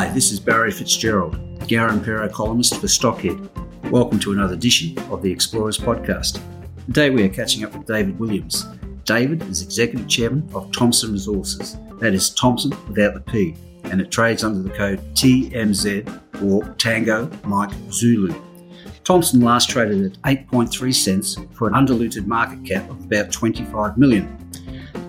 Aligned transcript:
Hi, 0.00 0.08
this 0.08 0.32
is 0.32 0.40
Barry 0.40 0.70
Fitzgerald, 0.70 1.34
Garimpeiro 1.68 2.32
columnist 2.32 2.80
for 2.80 2.86
Stockhead. 2.86 3.90
Welcome 3.90 4.18
to 4.20 4.32
another 4.32 4.54
edition 4.54 4.98
of 5.12 5.20
the 5.20 5.30
Explorers 5.30 5.76
Podcast. 5.76 6.40
Today 6.86 7.10
we 7.10 7.22
are 7.22 7.28
catching 7.28 7.64
up 7.64 7.74
with 7.74 7.86
David 7.86 8.18
Williams. 8.18 8.64
David 9.04 9.42
is 9.42 9.60
Executive 9.60 10.08
Chairman 10.08 10.48
of 10.54 10.72
Thomson 10.72 11.12
Resources, 11.12 11.76
that 11.98 12.14
is 12.14 12.30
Thomson 12.30 12.70
without 12.88 13.12
the 13.12 13.20
P, 13.20 13.54
and 13.84 14.00
it 14.00 14.10
trades 14.10 14.42
under 14.42 14.62
the 14.62 14.74
code 14.74 15.00
TMZ 15.16 16.42
or 16.50 16.66
Tango 16.76 17.30
Mike 17.44 17.74
Zulu. 17.90 18.34
Thomson 19.04 19.42
last 19.42 19.68
traded 19.68 20.12
at 20.12 20.22
8.3 20.22 20.94
cents 20.94 21.36
for 21.52 21.68
an 21.68 21.74
undiluted 21.74 22.26
market 22.26 22.64
cap 22.64 22.88
of 22.88 23.04
about 23.04 23.30
25 23.30 23.98
million. 23.98 24.50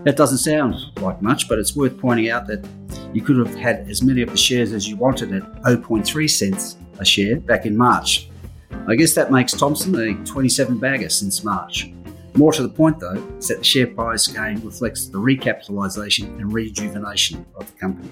That 0.04 0.18
doesn't 0.18 0.40
sound 0.40 0.76
like 0.98 1.21
much, 1.21 1.48
but 1.48 1.60
it's 1.60 1.77
worth 1.77 1.98
pointing 1.98 2.30
out 2.30 2.46
that 2.48 2.68
you 3.13 3.21
could 3.21 3.38
have 3.38 3.53
had 3.55 3.89
as 3.89 4.01
many 4.01 4.21
of 4.21 4.29
the 4.29 4.38
shares 4.38 4.73
as 4.73 4.88
you 4.88 4.95
wanted 4.95 5.33
at 5.33 5.43
0.3 5.63 6.29
cents 6.29 6.77
a 6.99 7.05
share 7.05 7.39
back 7.39 7.65
in 7.65 7.75
March. 7.75 8.29
I 8.87 8.95
guess 8.95 9.13
that 9.13 9.31
makes 9.31 9.53
Thomson 9.53 9.95
a 9.95 10.13
27 10.26 10.77
bagger 10.77 11.09
since 11.09 11.43
March. 11.43 11.91
More 12.35 12.53
to 12.53 12.63
the 12.63 12.70
point, 12.70 12.99
though, 12.99 13.21
is 13.37 13.49
that 13.49 13.59
the 13.59 13.63
share 13.63 13.87
price 13.87 14.27
gain 14.27 14.62
reflects 14.62 15.07
the 15.07 15.18
recapitalisation 15.18 16.40
and 16.40 16.53
rejuvenation 16.53 17.45
of 17.55 17.70
the 17.71 17.77
company. 17.77 18.09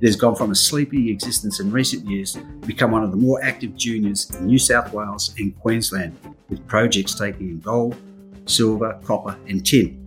It 0.00 0.06
has 0.06 0.16
gone 0.16 0.34
from 0.34 0.50
a 0.50 0.54
sleepy 0.54 1.10
existence 1.10 1.58
in 1.58 1.70
recent 1.72 2.06
years 2.06 2.34
to 2.34 2.40
become 2.66 2.90
one 2.90 3.02
of 3.02 3.10
the 3.10 3.16
more 3.16 3.42
active 3.42 3.74
juniors 3.76 4.30
in 4.30 4.46
New 4.46 4.58
South 4.58 4.92
Wales 4.92 5.34
and 5.38 5.58
Queensland, 5.58 6.14
with 6.50 6.66
projects 6.66 7.14
taking 7.14 7.48
in 7.48 7.60
gold, 7.60 7.96
silver, 8.44 9.00
copper, 9.04 9.38
and 9.48 9.64
tin. 9.64 10.06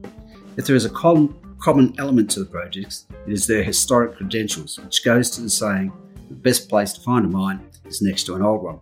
If 0.58 0.68
there 0.68 0.76
is 0.76 0.86
a 0.86 0.90
common 0.92 1.34
common 1.60 1.94
element 2.00 2.32
to 2.32 2.40
the 2.40 2.46
projects, 2.46 3.06
is 3.28 3.46
their 3.46 3.64
historic 3.64 4.16
credentials, 4.18 4.80
which 4.80 5.04
goes 5.04 5.30
to 5.32 5.42
the 5.42 5.50
saying 5.50 5.92
the 6.30 6.36
best 6.36 6.70
place 6.70 6.94
to 6.94 7.02
find 7.02 7.26
a 7.26 7.30
mine 7.30 7.60
is 7.86 8.02
next 8.02 8.24
to 8.24 8.36
an 8.36 8.42
old 8.42 8.64
one. 8.64 8.80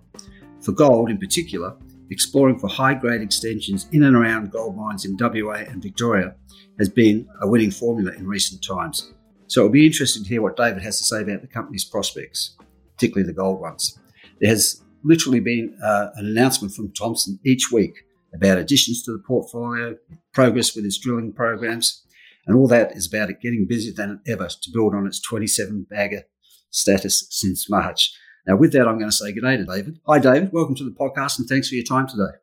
For 0.61 0.71
gold 0.71 1.09
in 1.09 1.17
particular, 1.17 1.75
exploring 2.09 2.59
for 2.59 2.67
high 2.67 2.93
grade 2.93 3.21
extensions 3.21 3.87
in 3.91 4.03
and 4.03 4.15
around 4.15 4.51
gold 4.51 4.75
mines 4.75 5.05
in 5.05 5.17
WA 5.19 5.63
and 5.67 5.81
Victoria 5.81 6.35
has 6.77 6.89
been 6.89 7.27
a 7.41 7.47
winning 7.47 7.71
formula 7.71 8.11
in 8.13 8.27
recent 8.27 8.63
times. 8.63 9.13
So 9.47 9.61
it'll 9.61 9.71
be 9.71 9.85
interesting 9.85 10.23
to 10.23 10.29
hear 10.29 10.41
what 10.41 10.57
David 10.57 10.83
has 10.83 10.97
to 10.99 11.05
say 11.05 11.21
about 11.21 11.41
the 11.41 11.47
company's 11.47 11.85
prospects, 11.85 12.55
particularly 12.95 13.27
the 13.27 13.33
gold 13.33 13.61
ones. 13.61 13.97
There 14.39 14.49
has 14.49 14.83
literally 15.03 15.39
been 15.39 15.77
uh, 15.81 16.09
an 16.15 16.25
announcement 16.25 16.73
from 16.73 16.91
Thomson 16.91 17.39
each 17.45 17.71
week 17.71 18.03
about 18.33 18.57
additions 18.57 19.03
to 19.03 19.13
the 19.13 19.19
portfolio, 19.19 19.95
progress 20.33 20.75
with 20.75 20.85
its 20.85 20.97
drilling 20.97 21.31
programs, 21.31 22.03
and 22.47 22.55
all 22.55 22.67
that 22.69 22.95
is 22.95 23.07
about 23.07 23.29
it 23.29 23.41
getting 23.41 23.67
busier 23.67 23.93
than 23.93 24.21
ever 24.25 24.47
to 24.47 24.71
build 24.73 24.95
on 24.95 25.05
its 25.05 25.21
27 25.21 25.85
bagger 25.89 26.23
status 26.71 27.27
since 27.29 27.69
March. 27.69 28.13
Now, 28.47 28.55
with 28.55 28.71
that, 28.71 28.87
I'm 28.87 28.97
going 28.97 29.11
to 29.11 29.15
say 29.15 29.33
good 29.33 29.43
day 29.43 29.57
to 29.57 29.65
David. 29.65 29.99
Hi, 30.07 30.19
David. 30.19 30.53
Welcome 30.53 30.75
to 30.75 30.85
the 30.85 30.95
podcast 30.95 31.37
and 31.37 31.47
thanks 31.47 31.67
for 31.67 31.75
your 31.75 31.83
time 31.83 32.07
today. 32.07 32.37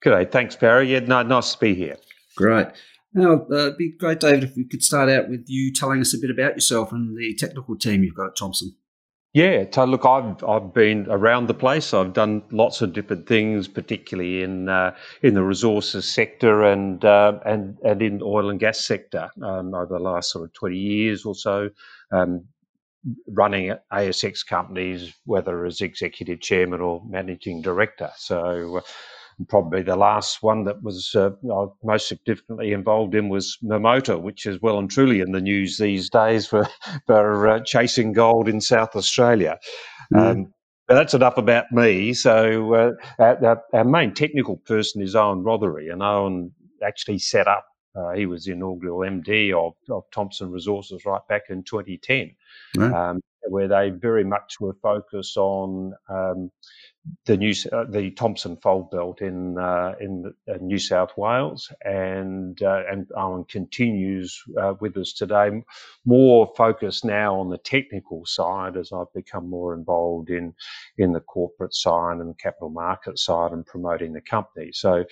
Good 0.00 0.10
day. 0.10 0.30
Thanks, 0.30 0.54
Barry. 0.54 0.92
Yeah, 0.92 1.00
no, 1.00 1.22
nice 1.22 1.52
to 1.52 1.58
be 1.58 1.74
here. 1.74 1.96
Great. 2.36 2.68
Now, 3.12 3.44
uh, 3.50 3.56
it'd 3.56 3.76
be 3.76 3.90
great, 3.90 4.20
David, 4.20 4.44
if 4.44 4.56
we 4.56 4.64
could 4.64 4.84
start 4.84 5.10
out 5.10 5.28
with 5.28 5.46
you 5.48 5.72
telling 5.72 6.00
us 6.00 6.14
a 6.14 6.18
bit 6.18 6.30
about 6.30 6.54
yourself 6.54 6.92
and 6.92 7.18
the 7.18 7.34
technical 7.34 7.76
team 7.76 8.04
you've 8.04 8.14
got 8.14 8.28
at 8.28 8.36
Thomson. 8.36 8.76
Yeah, 9.32 9.64
so 9.70 9.84
look, 9.84 10.04
I've 10.04 10.42
I've 10.42 10.74
been 10.74 11.06
around 11.08 11.46
the 11.46 11.54
place. 11.54 11.94
I've 11.94 12.12
done 12.14 12.42
lots 12.50 12.82
of 12.82 12.92
different 12.92 13.28
things, 13.28 13.68
particularly 13.68 14.42
in 14.42 14.68
uh, 14.68 14.96
in 15.22 15.34
the 15.34 15.44
resources 15.44 16.12
sector 16.12 16.64
and 16.64 17.04
uh, 17.04 17.38
and 17.46 17.78
and 17.84 18.02
in 18.02 18.22
oil 18.24 18.50
and 18.50 18.58
gas 18.58 18.84
sector 18.84 19.30
um, 19.42 19.72
over 19.72 19.98
the 19.98 20.02
last 20.02 20.32
sort 20.32 20.46
of 20.46 20.52
twenty 20.54 20.78
years 20.78 21.24
or 21.24 21.36
so. 21.36 21.70
Um, 22.10 22.46
running 23.28 23.74
ASX 23.92 24.46
companies, 24.46 25.14
whether 25.24 25.64
as 25.66 25.80
executive 25.80 26.40
chairman 26.40 26.80
or 26.80 27.02
managing 27.08 27.62
director. 27.62 28.10
So 28.16 28.78
uh, 28.78 28.80
probably 29.48 29.82
the 29.82 29.96
last 29.96 30.42
one 30.42 30.64
that 30.64 30.82
was 30.82 31.14
uh, 31.14 31.30
most 31.82 32.08
significantly 32.08 32.72
involved 32.72 33.14
in 33.14 33.28
was 33.28 33.58
Marmota, 33.62 34.20
which 34.20 34.46
is 34.46 34.60
well 34.60 34.78
and 34.78 34.90
truly 34.90 35.20
in 35.20 35.32
the 35.32 35.40
news 35.40 35.78
these 35.78 36.10
days 36.10 36.46
for, 36.46 36.68
for 37.06 37.48
uh, 37.48 37.60
chasing 37.64 38.12
gold 38.12 38.48
in 38.48 38.60
South 38.60 38.96
Australia. 38.96 39.58
Mm. 40.14 40.20
Um, 40.20 40.54
but 40.88 40.94
that's 40.94 41.14
enough 41.14 41.38
about 41.38 41.70
me. 41.70 42.12
So 42.12 42.74
uh, 42.74 42.92
our, 43.20 43.62
our, 43.72 43.84
main 43.84 44.12
technical 44.12 44.56
person 44.56 45.00
is 45.00 45.14
Eoin 45.14 45.44
Rothery, 45.44 45.92
and 45.92 46.02
Eoin 46.02 46.50
actually 46.84 47.20
set 47.20 47.46
up. 47.46 47.64
Uh, 47.94 48.10
he 48.10 48.26
was 48.26 48.44
the 48.44 48.52
inaugural 48.52 48.98
MD 48.98 49.52
of, 49.52 49.74
of 49.88 50.02
Thomson 50.12 50.50
Resources 50.50 51.04
right 51.04 51.20
back 51.28 51.42
in 51.48 51.62
2010, 51.62 52.34
right. 52.76 52.92
um, 52.92 53.20
where 53.48 53.68
they 53.68 53.90
very 53.90 54.24
much 54.24 54.60
were 54.60 54.76
focused 54.82 55.36
on 55.36 55.94
um, 56.08 56.50
the 57.24 57.36
new 57.36 57.54
uh, 57.72 57.84
the 57.88 58.10
Thomson 58.10 58.56
Fold 58.58 58.90
Belt 58.90 59.22
in 59.22 59.58
uh, 59.58 59.94
in 60.00 60.32
uh, 60.48 60.58
New 60.60 60.78
South 60.78 61.10
Wales, 61.16 61.72
and 61.82 62.62
uh, 62.62 62.82
and 62.90 63.06
Eoin 63.16 63.48
continues 63.48 64.38
uh, 64.60 64.74
with 64.80 64.96
us 64.96 65.12
today. 65.12 65.50
More 66.04 66.52
focused 66.56 67.04
now 67.04 67.38
on 67.38 67.48
the 67.48 67.58
technical 67.58 68.24
side 68.26 68.76
as 68.76 68.92
I've 68.92 69.12
become 69.14 69.48
more 69.48 69.74
involved 69.74 70.30
in 70.30 70.54
in 70.98 71.12
the 71.12 71.20
corporate 71.20 71.74
side 71.74 72.18
and 72.18 72.38
capital 72.38 72.70
market 72.70 73.18
side 73.18 73.52
and 73.52 73.64
promoting 73.64 74.12
the 74.12 74.20
company. 74.20 74.70
So 74.72 75.04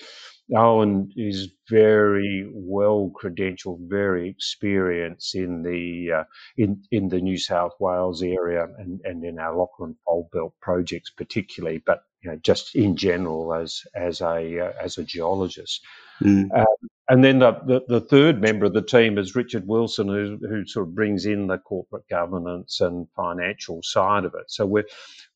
Eoin 0.51 1.11
is 1.15 1.49
very 1.69 2.49
well 2.53 3.11
credentialed, 3.21 3.87
very 3.87 4.29
experienced 4.29 5.35
in 5.35 5.61
the 5.61 6.11
uh, 6.11 6.23
in 6.57 6.83
in 6.91 7.09
the 7.09 7.21
New 7.21 7.37
South 7.37 7.73
Wales 7.79 8.23
area 8.23 8.67
and, 8.79 8.99
and 9.03 9.23
in 9.23 9.37
our 9.39 9.55
Lachlan 9.55 9.95
Fold 10.05 10.31
Belt 10.31 10.53
projects 10.61 11.11
particularly, 11.11 11.83
but 11.85 12.03
you 12.21 12.29
know 12.29 12.37
just 12.37 12.75
in 12.75 12.95
general 12.95 13.53
as 13.53 13.81
as 13.95 14.21
a 14.21 14.59
uh, 14.59 14.73
as 14.81 14.97
a 14.97 15.03
geologist. 15.03 15.81
Mm. 16.21 16.49
Um, 16.53 16.89
and 17.07 17.23
then 17.23 17.39
the, 17.39 17.53
the, 17.65 17.81
the, 17.87 18.01
third 18.01 18.39
member 18.39 18.65
of 18.65 18.73
the 18.73 18.83
team 18.83 19.17
is 19.17 19.35
Richard 19.35 19.65
Wilson, 19.65 20.09
who, 20.09 20.37
who 20.47 20.65
sort 20.65 20.87
of 20.87 20.93
brings 20.93 21.25
in 21.25 21.47
the 21.47 21.57
corporate 21.57 22.07
governance 22.07 22.81
and 22.81 23.07
financial 23.15 23.81
side 23.81 24.25
of 24.25 24.35
it. 24.35 24.51
So 24.51 24.65
we're 24.65 24.85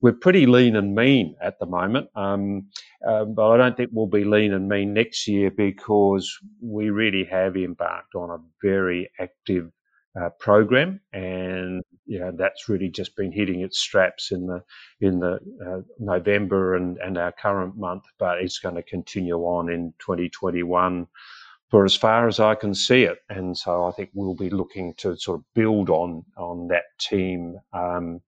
we're 0.02 0.12
pretty 0.14 0.46
lean 0.46 0.76
and 0.76 0.94
mean 0.94 1.36
at 1.42 1.58
the 1.60 1.66
moment, 1.66 2.10
um, 2.16 2.68
uh, 3.08 3.26
but 3.26 3.52
I 3.52 3.58
don't 3.58 3.76
think 3.76 3.90
we'll 3.92 4.08
be 4.08 4.26
lean 4.26 4.54
and 4.54 4.68
mean 4.68 4.94
next 4.94 5.28
year 5.28 5.50
because 5.50 6.38
we 6.62 6.90
really 6.90 7.24
have 7.24 7.56
embarked 7.56 8.14
on 8.14 8.30
a 8.30 8.38
very 8.62 9.10
active 9.20 9.72
uh, 10.20 10.30
program, 10.40 11.00
and 11.12 11.84
you 12.06 12.20
know 12.20 12.32
that's 12.36 12.70
really 12.70 12.90
just 12.90 13.16
been 13.16 13.32
hitting 13.32 13.62
its 13.62 13.80
straps 13.80 14.32
in 14.32 14.46
the 14.48 14.64
in 15.02 15.20
the 15.20 15.40
uh, 15.66 15.82
November 16.00 16.76
and 16.76 16.98
and 16.98 17.18
our 17.18 17.32
current 17.32 17.78
month, 17.78 18.04
but 18.20 18.40
it's 18.40 18.60
going 18.60 18.76
to 18.76 18.84
continue 18.84 19.38
on 19.38 19.70
in 19.72 19.94
2021 20.00 21.08
for 21.70 21.86
as 21.86 21.96
far 21.96 22.28
as 22.28 22.40
I 22.40 22.54
can 22.54 22.76
see 22.76 23.04
it. 23.04 23.18
And 23.30 23.58
so 23.58 23.86
I 23.86 23.92
think 23.92 24.12
we'll 24.14 24.36
be 24.36 24.52
looking 24.52 24.94
to 24.98 25.18
sort 25.18 25.40
of 25.40 25.46
build 25.56 25.90
on 25.90 26.24
on 26.38 26.68
that 26.68 26.84
team 27.00 27.58
um, 27.74 28.22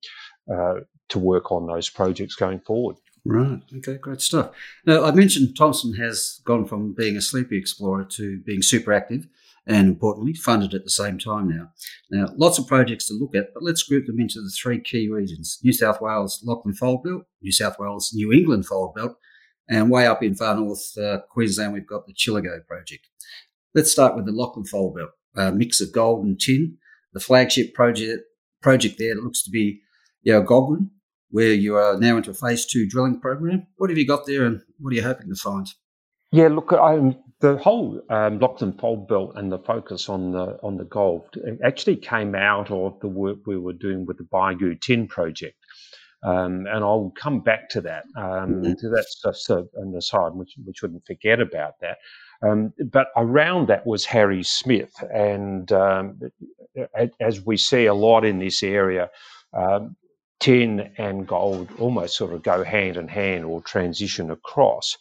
uh, 0.51 0.75
to 1.09 1.19
work 1.19 1.51
on 1.51 1.67
those 1.67 1.89
projects 1.89 2.35
going 2.35 2.59
forward. 2.61 2.97
Right. 3.23 3.59
Okay. 3.77 3.97
Great 3.97 4.21
stuff. 4.21 4.51
Now, 4.85 5.03
I 5.03 5.11
mentioned 5.11 5.55
Thomson 5.57 5.93
has 5.95 6.41
gone 6.45 6.65
from 6.65 6.93
being 6.93 7.17
a 7.17 7.21
sleepy 7.21 7.57
explorer 7.57 8.05
to 8.11 8.39
being 8.39 8.61
super 8.61 8.93
active 8.93 9.27
and 9.67 9.87
importantly, 9.87 10.33
funded 10.33 10.73
at 10.73 10.83
the 10.83 10.89
same 10.89 11.17
time 11.17 11.49
now. 11.49 11.69
Now, 12.11 12.33
lots 12.35 12.59
of 12.59 12.67
projects 12.67 13.07
to 13.07 13.13
look 13.13 13.35
at, 13.35 13.53
but 13.53 13.63
let's 13.63 13.83
group 13.83 14.05
them 14.05 14.19
into 14.19 14.41
the 14.41 14.49
three 14.49 14.79
key 14.79 15.09
regions 15.09 15.59
New 15.63 15.73
South 15.73 16.01
Wales, 16.01 16.41
Lachlan 16.43 16.75
Fold 16.75 17.03
Belt, 17.03 17.23
New 17.41 17.51
South 17.51 17.79
Wales, 17.79 18.11
New 18.13 18.31
England 18.31 18.65
Fold 18.67 18.93
Belt, 18.95 19.17
and 19.67 19.89
way 19.89 20.05
up 20.05 20.21
in 20.21 20.35
far 20.35 20.55
north 20.55 20.95
uh, 20.97 21.19
Queensland, 21.31 21.73
we've 21.73 21.87
got 21.87 22.05
the 22.05 22.13
Chillagoe 22.13 22.65
project. 22.67 23.07
Let's 23.73 23.91
start 23.91 24.15
with 24.15 24.25
the 24.25 24.31
Lachlan 24.31 24.65
Fold 24.65 24.95
Belt, 24.95 25.09
a 25.35 25.51
mix 25.51 25.81
of 25.81 25.91
gold 25.91 26.25
and 26.25 26.39
tin. 26.39 26.77
The 27.13 27.19
flagship 27.19 27.73
project 27.73 28.23
project 28.61 28.95
there 28.97 29.15
looks 29.15 29.43
to 29.43 29.49
be 29.49 29.81
Yalgogrin, 30.25 30.89
where 31.29 31.53
you 31.53 31.75
are 31.75 31.97
now 31.99 32.17
into 32.17 32.31
a 32.31 32.33
phase 32.33 32.65
two 32.65 32.87
drilling 32.87 33.19
program. 33.19 33.67
What 33.77 33.89
have 33.89 33.97
you 33.97 34.07
got 34.07 34.25
there 34.25 34.45
and 34.45 34.61
what 34.79 34.91
are 34.91 34.95
you 34.95 35.03
hoping 35.03 35.29
to 35.29 35.35
find? 35.35 35.67
Yeah, 36.35 36.49
look, 36.49 36.73
I'm, 36.73 37.15
the 37.39 37.55
whole 37.55 38.01
um, 38.09 38.39
Lachlan 38.39 38.73
Fold 38.73 39.07
Belt 39.07 39.31
and 39.35 39.49
the 39.49 39.57
focus 39.59 40.09
on 40.09 40.33
the 40.33 40.59
on 40.61 40.75
the 40.75 40.83
gold 40.83 41.23
actually 41.63 41.95
came 41.95 42.35
out 42.35 42.69
of 42.71 42.99
the 42.99 43.07
work 43.07 43.37
we 43.45 43.57
were 43.57 43.71
doing 43.71 44.05
with 44.05 44.17
the 44.17 44.25
Bygoo 44.25 44.81
Tin 44.81 45.07
project. 45.07 45.55
Um, 46.23 46.65
and 46.67 46.83
I'll 46.83 47.13
come 47.17 47.39
back 47.39 47.69
to 47.69 47.81
that. 47.81 48.03
Um, 48.17 48.63
mm-hmm. 48.63 48.93
that's 48.93 49.21
just 49.23 49.49
a, 49.49 49.65
an 49.75 49.95
aside, 49.95 50.33
which 50.33 50.55
we 50.65 50.73
shouldn't 50.75 51.05
forget 51.05 51.39
about 51.39 51.75
that. 51.79 51.99
Um, 52.45 52.73
but 52.91 53.07
around 53.15 53.69
that 53.69 53.87
was 53.87 54.03
Harry 54.03 54.43
Smith, 54.43 54.91
and 55.13 55.71
um, 55.71 56.19
as 57.21 57.45
we 57.45 57.55
see 57.55 57.85
a 57.85 57.93
lot 57.93 58.25
in 58.25 58.39
this 58.39 58.61
area, 58.61 59.09
um, 59.53 59.95
tin 60.41 60.91
and 60.97 61.25
gold 61.25 61.69
almost 61.79 62.17
sort 62.17 62.33
of 62.33 62.43
go 62.43 62.65
hand 62.65 62.97
in 62.97 63.07
hand 63.07 63.45
or 63.45 63.61
transition 63.61 64.29
across. 64.29 64.97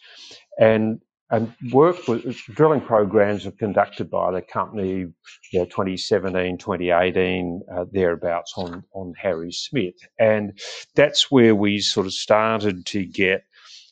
And 0.61 1.01
and 1.31 1.55
work 1.73 2.07
with 2.07 2.37
drilling 2.55 2.81
programs 2.81 3.47
are 3.47 3.53
conducted 3.53 4.11
by 4.11 4.31
the 4.31 4.43
company 4.43 5.07
you 5.53 5.59
know, 5.59 5.65
2017 5.65 6.59
2018 6.59 7.63
uh, 7.75 7.85
thereabouts 7.93 8.53
on 8.57 8.85
on 8.93 9.15
harry 9.17 9.53
smith 9.53 9.95
and 10.19 10.59
that's 10.95 11.31
where 11.31 11.55
we 11.55 11.79
sort 11.79 12.07
of 12.07 12.13
started 12.13 12.85
to 12.87 13.05
get 13.05 13.45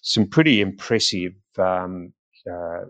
some 0.02 0.26
pretty 0.26 0.60
impressive 0.60 1.32
um, 1.58 2.12
uh, 2.50 2.82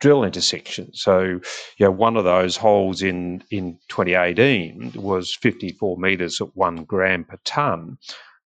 drill 0.00 0.24
intersections. 0.24 1.02
So, 1.02 1.22
you 1.22 1.40
know, 1.80 1.90
one 1.90 2.16
of 2.16 2.24
those 2.24 2.56
holes 2.56 3.02
in 3.02 3.42
in 3.50 3.78
2018 3.88 4.92
was 4.94 5.34
54 5.34 5.98
meters 5.98 6.40
at 6.40 6.54
one 6.54 6.84
gram 6.84 7.24
per 7.24 7.38
ton, 7.44 7.98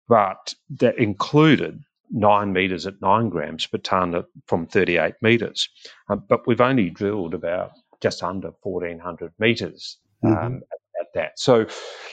but 0.07 0.53
that 0.77 0.97
included 0.97 1.83
nine 2.11 2.53
metres 2.53 2.85
at 2.85 3.01
nine 3.01 3.29
grams 3.29 3.65
per 3.65 3.77
tonne 3.77 4.23
from 4.47 4.67
38 4.67 5.15
metres. 5.21 5.69
Um, 6.09 6.23
but 6.27 6.47
we've 6.47 6.61
only 6.61 6.89
drilled 6.89 7.33
about 7.33 7.71
just 8.01 8.23
under 8.23 8.51
1,400 8.61 9.33
metres 9.39 9.97
um, 10.23 10.31
mm-hmm. 10.31 10.55
at, 10.55 11.01
at, 11.01 11.07
that. 11.13 11.39
So, 11.39 11.65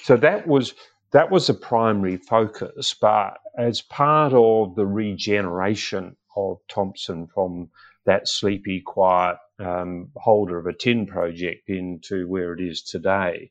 so 0.03 0.17
that 0.17 0.47
was 0.47 0.75
that 1.13 1.31
was 1.31 1.49
a 1.49 1.55
primary 1.55 2.17
focus. 2.17 2.95
But 2.99 3.35
as 3.59 3.83
part 3.83 4.33
of 4.33 4.75
the 4.77 4.87
regeneration 4.87 6.17
of 6.37 6.59
Thomson 6.69 7.29
from 7.35 7.71
that 8.07 8.27
sleepy, 8.27 8.81
quiet 8.81 9.37
um, 9.59 10.09
holder 10.17 10.59
of 10.59 10.67
a 10.67 10.73
tin 10.73 11.07
project 11.07 11.69
into 11.69 12.27
where 12.29 12.53
it 12.55 12.61
is 12.61 12.83
today, 12.83 13.51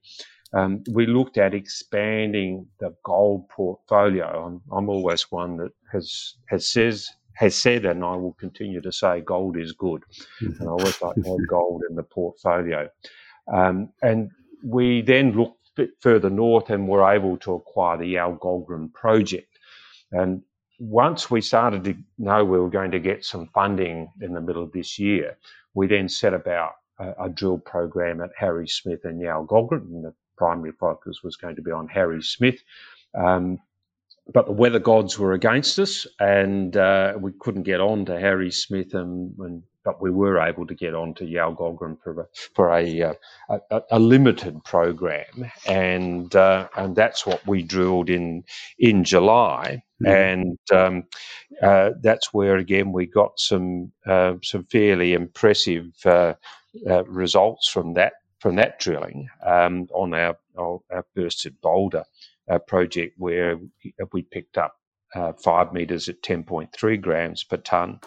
um, 0.53 0.83
we 0.92 1.06
looked 1.06 1.38
at 1.38 1.53
expanding 1.53 2.68
the 2.80 2.94
gold 3.03 3.48
portfolio. 3.50 4.45
I'm, 4.45 4.62
I'm 4.71 4.89
always 4.89 5.31
one 5.31 5.57
that 5.57 5.71
has 5.92 6.36
has 6.48 6.69
says 6.71 7.09
has 7.33 7.56
said, 7.56 7.86
and 7.86 8.03
I 8.03 8.15
will 8.15 8.33
continue 8.33 8.81
to 8.81 8.92
say, 8.92 9.21
gold 9.21 9.57
is 9.57 9.71
good, 9.71 10.03
and 10.42 10.62
I 10.62 10.71
always 10.71 11.01
like 11.01 11.15
to 11.15 11.24
have 11.24 11.48
gold 11.50 11.83
in 11.89 11.95
the 11.95 12.03
portfolio. 12.03 12.89
Um, 13.51 13.89
and 14.01 14.31
we 14.63 15.01
then 15.01 15.31
looked 15.31 15.69
a 15.69 15.81
bit 15.81 15.92
further 16.01 16.30
north 16.30 16.69
and 16.69 16.88
were 16.88 17.09
able 17.09 17.38
to 17.38 17.54
acquire 17.54 17.97
the 17.97 18.15
Yalgogrin 18.15 18.94
project. 18.94 19.57
And 20.12 20.44
once 20.80 21.31
we 21.31 21.42
started 21.42 21.83
to 21.86 21.95
know 22.18 22.44
we 22.44 22.59
were 22.59 22.69
going 22.69 22.92
to 22.92 23.00
get 23.00 23.24
some 23.24 23.47
funding 23.54 24.12
in 24.21 24.33
the 24.33 24.42
middle 24.42 24.63
of 24.63 24.71
this 24.71 25.00
year, 25.00 25.38
we 25.74 25.88
then 25.88 26.09
set 26.09 26.33
about 26.33 26.74
a, 27.00 27.25
a 27.25 27.30
drill 27.30 27.59
program 27.59 28.21
at 28.21 28.31
Harry 28.38 28.68
Smith 28.68 29.06
and 29.06 29.21
Yalgogrin. 29.21 29.86
And 29.86 30.06
the 30.06 30.13
primary 30.41 30.71
focus 30.71 31.21
was 31.23 31.35
going 31.35 31.55
to 31.55 31.61
be 31.61 31.69
on 31.69 31.88
Harry 31.88 32.23
Smith. 32.23 32.59
Um, 33.13 33.59
but 34.33 34.47
the 34.47 34.51
weather 34.63 34.79
gods 34.79 35.19
were 35.19 35.33
against 35.33 35.77
us, 35.77 36.07
and 36.19 36.75
uh, 36.75 37.13
we 37.19 37.31
couldn't 37.39 37.63
get 37.63 37.79
on 37.79 38.05
to 38.05 38.19
Harry 38.19 38.49
Smith, 38.49 38.95
and, 38.95 39.35
and 39.38 39.61
but 39.83 40.01
we 40.01 40.09
were 40.09 40.39
able 40.39 40.65
to 40.65 40.75
get 40.75 40.93
on 40.95 41.13
to 41.15 41.25
Yalgogrin 41.25 41.97
for 42.03 42.21
a, 42.21 42.25
for 42.55 42.71
a, 42.71 43.01
uh, 43.01 43.13
a, 43.69 43.81
a, 43.91 43.99
limited 43.99 44.63
program, 44.63 45.51
and 45.67 46.35
uh, 46.35 46.67
and 46.75 46.95
that's 46.95 47.25
what 47.25 47.45
we 47.45 47.61
drilled 47.61 48.09
in 48.09 48.44
in 48.79 49.03
July, 49.03 49.83
mm. 50.03 50.09
and 50.09 50.57
um, 50.71 51.03
uh, 51.61 51.91
that's 52.01 52.33
where 52.33 52.57
again 52.57 52.91
we 52.91 53.05
got 53.05 53.39
some 53.39 53.91
uh, 54.07 54.33
some 54.44 54.63
fairly 54.65 55.13
impressive 55.13 55.87
uh, 56.05 56.33
uh, 56.89 57.03
results 57.05 57.67
from 57.67 57.94
that 57.95 58.13
from 58.41 58.55
that 58.55 58.79
drilling 58.79 59.29
um, 59.45 59.88
on 59.93 60.13
our, 60.13 60.35
our, 60.57 60.79
our, 60.91 61.05
bursted 61.15 61.55
boulder 61.61 62.03
uh, 62.49 62.57
project 62.57 63.13
where 63.17 63.57
we 64.11 64.23
picked 64.23 64.57
up 64.57 64.75
uh, 65.15 65.31
five 65.33 65.71
metres 65.71 66.09
at 66.09 66.21
10.3 66.23 66.99
grams 66.99 67.43
per 67.43 67.57
tonne. 67.57 67.99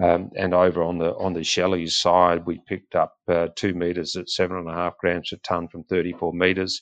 Um, 0.00 0.30
and 0.36 0.54
over 0.54 0.84
on 0.84 0.98
the 0.98 1.16
on 1.16 1.32
the 1.32 1.42
Shelley's 1.42 1.96
side, 1.96 2.46
we 2.46 2.60
picked 2.68 2.94
up 2.94 3.16
uh, 3.26 3.48
two 3.56 3.74
metres 3.74 4.14
at 4.14 4.30
seven 4.30 4.56
and 4.56 4.68
a 4.68 4.72
half 4.72 4.96
grams 4.98 5.30
per 5.30 5.36
tonne 5.42 5.66
from 5.66 5.82
34 5.82 6.32
metres, 6.32 6.80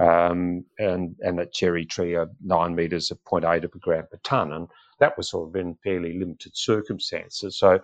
um, 0.00 0.64
and 0.80 1.14
and 1.20 1.38
at 1.38 1.52
Cherry 1.52 1.86
Tree, 1.86 2.16
uh, 2.16 2.26
nine 2.44 2.74
metres 2.74 3.12
at 3.12 3.18
0.8 3.24 3.62
of 3.62 3.72
a 3.72 3.78
gram 3.78 4.04
per 4.10 4.18
tonne, 4.24 4.52
and 4.52 4.66
that 4.98 5.16
was 5.16 5.30
sort 5.30 5.48
of 5.48 5.54
in 5.54 5.76
fairly 5.84 6.18
limited 6.18 6.56
circumstances. 6.56 7.56
So 7.56 7.78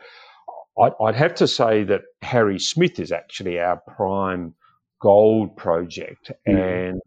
I'd, 0.81 0.93
I'd 1.01 1.15
have 1.17 1.35
to 1.37 1.49
say 1.49 1.85
that 1.85 2.03
Harry 2.23 2.59
Smith 2.59 2.99
is 2.99 3.13
actually 3.13 3.59
our 3.59 3.81
prime 3.97 4.55
gold 5.01 5.57
project, 5.57 6.31
mm. 6.49 6.91
and 6.93 7.01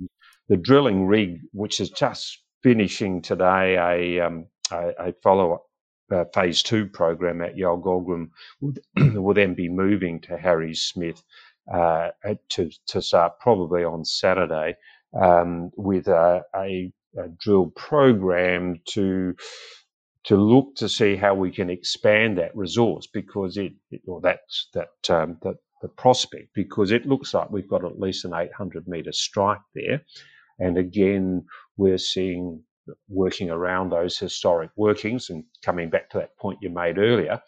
the 0.48 0.58
drilling 0.58 1.06
rig, 1.06 1.40
which 1.54 1.80
is 1.80 1.90
just 1.90 2.40
finishing 2.64 3.22
today 3.22 3.78
a, 3.78 4.26
um, 4.26 4.46
a, 4.72 4.92
a 5.00 5.14
follow 5.24 5.54
up 5.54 5.66
uh, 6.12 6.26
phase 6.34 6.64
two 6.64 6.88
program 6.88 7.42
at 7.42 7.56
Yalgogrin, 7.56 8.30
will, 8.62 8.74
will 9.22 9.34
then 9.34 9.54
be 9.54 9.70
moving 9.70 10.20
to 10.22 10.38
Harry 10.38 10.74
Smith 10.74 11.22
uh, 11.72 12.10
to, 12.50 12.70
to 12.88 13.02
start 13.02 13.40
probably 13.40 13.84
on 13.84 14.04
Saturday 14.04 14.76
um, 15.20 15.72
with 15.76 16.08
a, 16.08 16.42
a, 16.56 16.92
a, 17.18 17.28
drill 17.40 17.68
program 17.76 18.80
to 18.86 19.36
to 20.30 20.38
look 20.38 20.76
to 20.76 20.88
see 20.88 21.16
how 21.16 21.34
we 21.34 21.50
can 21.50 21.72
expand 21.72 22.38
that 22.38 22.56
resource 22.56 23.08
because 23.12 23.58
it, 23.58 23.74
it 23.90 24.00
or 24.06 24.22
that's 24.22 24.70
that 24.76 25.10
um, 25.10 25.40
that 25.42 25.56
the 25.82 25.88
prospect 25.88 26.50
because 26.54 26.92
it 26.92 27.08
looks 27.08 27.34
like 27.34 27.50
we've 27.50 27.68
got 27.68 27.84
at 27.84 28.00
least 28.00 28.26
an 28.26 28.36
800 28.36 28.88
metre 28.88 29.12
strike 29.12 29.62
there, 29.74 30.02
and 30.60 30.78
again 30.78 31.44
we're 31.78 31.98
seeing 31.98 32.62
working 33.08 33.50
around 33.50 33.90
those 33.90 34.20
historic 34.20 34.70
workings 34.76 35.32
and 35.32 35.44
coming 35.64 35.90
back 35.90 36.12
to 36.12 36.20
that 36.20 36.38
point 36.38 36.60
you 36.62 36.70
made 36.70 37.00
earlier. 37.00 37.42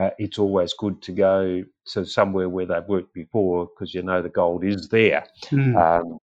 Uh, 0.00 0.10
it's 0.18 0.38
always 0.38 0.72
good 0.74 1.02
to 1.02 1.10
go 1.10 1.64
to 1.86 2.04
somewhere 2.04 2.48
where 2.48 2.66
they've 2.66 2.86
worked 2.88 3.12
before 3.14 3.66
because 3.66 3.92
you 3.92 4.02
know 4.02 4.22
the 4.22 4.28
gold 4.28 4.62
is 4.62 4.88
there. 4.90 5.24
Mm. 5.46 5.74
Um, 5.74 6.18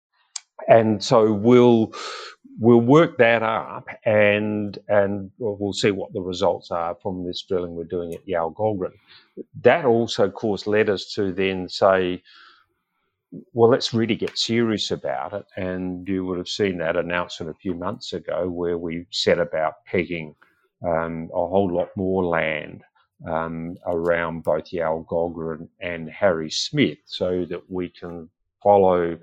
and 0.67 1.03
so 1.03 1.33
we'll 1.33 1.91
we'll 2.59 2.81
work 2.81 3.17
that 3.17 3.43
up 3.43 3.87
and 4.05 4.77
and 4.87 5.31
we'll 5.37 5.73
see 5.73 5.91
what 5.91 6.13
the 6.13 6.21
results 6.21 6.71
are 6.71 6.95
from 7.01 7.25
this 7.25 7.43
drilling 7.47 7.75
we're 7.75 7.83
doing 7.85 8.13
at 8.13 8.25
Yalgogrin. 8.27 8.93
That 9.61 9.85
also, 9.85 10.25
of 10.25 10.33
course, 10.33 10.67
led 10.67 10.89
us 10.89 11.13
to 11.13 11.31
then 11.31 11.67
say, 11.67 12.21
well, 13.53 13.69
let's 13.69 13.93
really 13.93 14.15
get 14.15 14.37
serious 14.37 14.91
about 14.91 15.33
it. 15.33 15.45
And 15.57 16.07
you 16.07 16.25
would 16.25 16.37
have 16.37 16.47
seen 16.47 16.77
that 16.77 16.95
announcement 16.95 17.49
a 17.49 17.59
few 17.59 17.73
months 17.73 18.13
ago 18.13 18.47
where 18.49 18.77
we 18.77 19.05
set 19.09 19.39
about 19.39 19.85
pegging 19.85 20.35
um, 20.85 21.29
a 21.33 21.47
whole 21.47 21.73
lot 21.73 21.89
more 21.95 22.23
land 22.23 22.83
um, 23.27 23.77
around 23.87 24.43
both 24.43 24.71
Yalgogrin 24.71 25.67
and 25.81 26.09
Harry 26.09 26.51
Smith 26.51 26.99
so 27.05 27.45
that 27.45 27.61
we 27.71 27.89
can 27.89 28.29
follow 28.61 29.17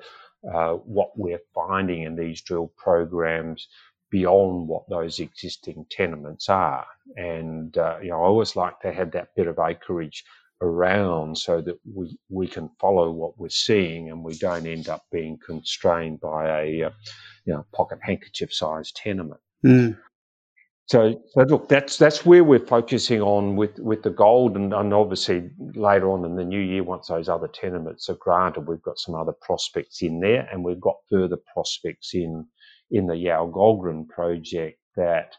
uh, 0.53 0.75
what 0.75 1.11
we're 1.17 1.41
finding 1.55 2.03
in 2.03 2.17
these 2.17 2.41
drill 2.41 2.73
programs 2.77 3.69
beyond 4.11 4.67
what 4.67 4.89
those 4.89 5.21
existing 5.21 5.87
tenements 5.91 6.49
are. 6.49 6.87
And, 7.17 7.77
uh, 7.77 7.99
you 8.03 8.11
know, 8.11 8.23
I 8.23 8.27
always 8.27 8.57
like 8.57 8.81
to 8.81 8.93
have 8.93 9.13
that 9.13 9.29
bit 9.37 9.47
of 9.47 9.59
acreage 9.59 10.25
around 10.63 11.39
so 11.39 11.61
that 11.63 11.79
we, 11.95 12.19
we 12.29 12.47
can 12.47 12.71
follow 12.79 13.11
what 13.11 13.39
we're 13.39 13.49
seeing 13.49 14.11
and 14.11 14.23
we 14.23 14.37
don't 14.37 14.67
end 14.67 14.89
up 14.89 15.05
being 15.13 15.39
constrained 15.45 16.21
by 16.21 16.49
a, 16.63 16.85
uh, 16.85 16.91
you 17.45 17.55
know, 17.55 17.65
pocket 17.75 17.99
handkerchief 18.03 18.53
sized 18.53 18.97
tenement. 18.97 19.41
Mm. 19.65 19.97
So, 20.91 21.23
so 21.29 21.43
look, 21.43 21.69
that's 21.69 21.99
that's 21.99 22.27
where 22.27 22.43
we're 22.43 22.67
focusing 22.67 23.21
on 23.23 23.55
with, 23.55 23.79
with 23.79 24.03
the 24.03 24.11
gold, 24.11 24.57
and, 24.57 24.75
and 24.75 24.93
obviously 24.93 25.49
later 25.77 26.11
on 26.11 26.25
in 26.25 26.35
the 26.35 26.45
new 26.45 26.59
year, 26.59 26.83
once 26.83 27.07
those 27.07 27.29
other 27.29 27.47
tenements 27.47 28.09
are 28.09 28.17
granted, 28.17 28.67
we've 28.67 28.83
got 28.83 28.99
some 28.99 29.15
other 29.15 29.35
prospects 29.41 30.03
in 30.03 30.19
there, 30.19 30.49
and 30.51 30.65
we've 30.65 30.81
got 30.81 30.97
further 31.09 31.39
prospects 31.55 32.11
in 32.13 32.45
in 32.91 33.07
the 33.07 33.15
Yalgogrin 33.15 34.09
project 34.09 34.81
that, 34.97 35.37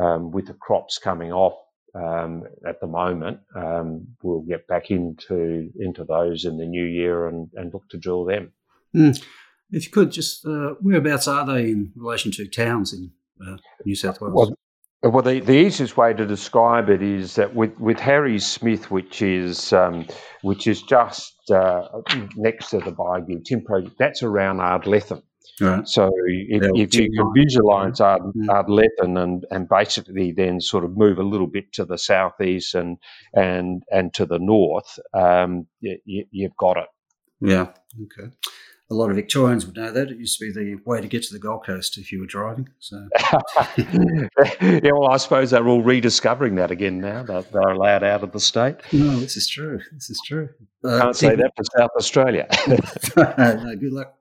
um, 0.00 0.30
with 0.30 0.46
the 0.46 0.54
crops 0.54 0.96
coming 0.96 1.32
off 1.32 1.58
um, 1.94 2.44
at 2.66 2.80
the 2.80 2.86
moment, 2.86 3.40
um, 3.54 4.06
we'll 4.22 4.40
get 4.40 4.66
back 4.68 4.90
into 4.90 5.68
into 5.78 6.02
those 6.04 6.46
in 6.46 6.56
the 6.56 6.64
new 6.64 6.86
year 6.86 7.28
and, 7.28 7.50
and 7.56 7.74
look 7.74 7.86
to 7.90 7.98
drill 7.98 8.24
them. 8.24 8.52
Mm. 8.96 9.22
If 9.70 9.84
you 9.84 9.90
could 9.90 10.12
just, 10.12 10.46
uh, 10.46 10.76
whereabouts 10.80 11.28
are 11.28 11.44
they 11.44 11.72
in 11.72 11.92
relation 11.94 12.32
to 12.32 12.48
towns 12.48 12.94
in 12.94 13.10
uh, 13.46 13.58
New 13.84 13.94
South 13.94 14.22
Wales? 14.22 14.32
Well, 14.34 14.54
Well, 15.02 15.22
the, 15.22 15.38
the 15.38 15.56
easiest 15.56 15.96
way 15.96 16.12
to 16.12 16.26
describe 16.26 16.90
it 16.90 17.02
is 17.02 17.36
that 17.36 17.54
with, 17.54 17.78
with 17.78 18.00
Harry 18.00 18.40
Smith, 18.40 18.90
which 18.90 19.22
is 19.22 19.72
um, 19.72 20.06
which 20.42 20.66
is 20.66 20.82
just 20.82 21.34
uh, 21.52 21.88
next 22.36 22.70
to 22.70 22.78
the 22.78 22.90
Bygoo 22.90 23.44
Tin 23.44 23.62
project, 23.64 23.94
that's 23.98 24.24
around 24.24 24.58
Ardlethan. 24.58 25.22
Right. 25.60 25.86
So 25.86 26.10
if, 26.26 26.62
if 26.74 26.94
you 26.94 27.10
can 27.12 27.32
visualise 27.34 28.00
Ard, 28.00 28.22
mm. 28.22 28.46
Ardlethan 28.46 29.20
and, 29.20 29.44
and 29.50 29.68
basically 29.68 30.32
then 30.32 30.60
sort 30.60 30.84
of 30.84 30.96
move 30.96 31.18
a 31.18 31.24
little 31.24 31.48
bit 31.48 31.72
to 31.74 31.84
the 31.84 31.98
southeast 31.98 32.74
and 32.74 32.98
and 33.34 33.84
and 33.92 34.12
to 34.14 34.26
the 34.26 34.38
north, 34.38 34.98
um, 35.14 35.66
you, 35.80 36.26
you've 36.30 36.56
got 36.56 36.76
it. 36.76 36.88
Yeah. 37.40 37.68
Okay 38.02 38.32
a 38.90 38.94
lot 38.94 39.10
of 39.10 39.16
Victorians 39.16 39.66
would 39.66 39.76
know 39.76 39.90
that. 39.90 40.10
It 40.10 40.18
used 40.18 40.38
to 40.38 40.46
be 40.46 40.52
the 40.52 40.80
way 40.86 41.00
to 41.00 41.06
get 41.06 41.22
to 41.24 41.32
the 41.32 41.38
Gold 41.38 41.66
Coast 41.66 41.98
if 41.98 42.10
you 42.10 42.20
were 42.20 42.26
driving. 42.26 42.68
So, 42.78 43.08
yeah, 43.76 44.90
well, 44.92 45.10
I 45.10 45.18
suppose 45.18 45.50
they're 45.50 45.68
all 45.68 45.82
rediscovering 45.82 46.54
that 46.54 46.70
again 46.70 47.00
now. 47.00 47.22
They're, 47.22 47.42
they're 47.42 47.70
allowed 47.70 48.02
out 48.02 48.22
of 48.22 48.32
the 48.32 48.40
state. 48.40 48.76
No, 48.92 49.20
this 49.20 49.36
is 49.36 49.48
true. 49.48 49.80
This 49.92 50.08
is 50.08 50.20
true. 50.24 50.48
Uh, 50.84 51.00
Can't 51.00 51.16
say 51.16 51.34
that 51.34 51.52
for 51.56 51.64
South 51.76 51.90
Australia. 51.96 52.46
no, 53.16 53.76
good 53.76 53.92
luck 53.92 54.14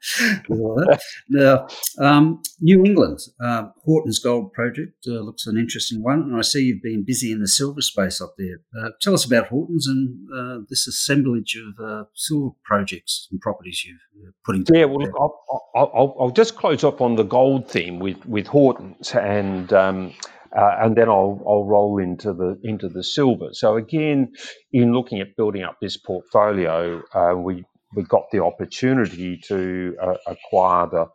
with 0.49 0.59
all 0.59 0.75
that. 0.75 1.01
Now, 1.29 1.67
um, 2.03 2.41
New 2.59 2.83
England, 2.83 3.19
uh, 3.39 3.67
Horton's 3.85 4.17
Gold 4.17 4.53
Project 4.53 5.05
uh, 5.07 5.19
looks 5.19 5.45
an 5.45 5.55
interesting 5.57 6.01
one, 6.01 6.23
and 6.23 6.35
I 6.35 6.41
see 6.41 6.63
you've 6.63 6.81
been 6.81 7.03
busy 7.05 7.31
in 7.31 7.41
the 7.41 7.47
silver 7.47 7.81
space 7.81 8.19
up 8.19 8.33
there. 8.39 8.61
Uh, 8.77 8.89
tell 9.01 9.13
us 9.13 9.23
about 9.23 9.47
Horton's 9.47 9.87
and 9.87 10.27
uh, 10.35 10.65
this 10.67 10.87
assemblage 10.87 11.55
of 11.55 11.85
uh, 11.85 12.03
silver 12.15 12.55
projects 12.65 13.27
and 13.31 13.39
properties 13.39 13.85
you've 13.85 14.33
put 14.43 14.55
Yeah, 14.71 14.85
well, 14.85 15.07
I'll, 15.19 15.71
I'll, 15.75 16.15
I'll, 16.19 16.29
just 16.31 16.55
close 16.55 16.83
up 16.83 17.01
on 17.01 17.15
the 17.15 17.23
gold 17.23 17.69
theme 17.69 17.99
with 17.99 18.25
with 18.25 18.47
Horton's 18.47 19.13
and. 19.13 19.71
Um, 19.73 20.13
uh, 20.55 20.77
and 20.81 20.95
then 20.95 21.09
I'll, 21.09 21.41
I'll 21.47 21.65
roll 21.65 21.99
into 21.99 22.33
the 22.33 22.57
into 22.63 22.87
the 22.89 23.03
silver. 23.03 23.49
So 23.51 23.75
again, 23.75 24.31
in 24.71 24.93
looking 24.93 25.19
at 25.19 25.35
building 25.35 25.63
up 25.63 25.77
this 25.81 25.97
portfolio, 25.97 27.01
uh, 27.13 27.35
we 27.35 27.65
we 27.95 28.03
got 28.03 28.23
the 28.31 28.43
opportunity 28.43 29.37
to 29.47 29.95
uh, 30.01 30.15
acquire 30.25 30.87
the, 30.87 31.05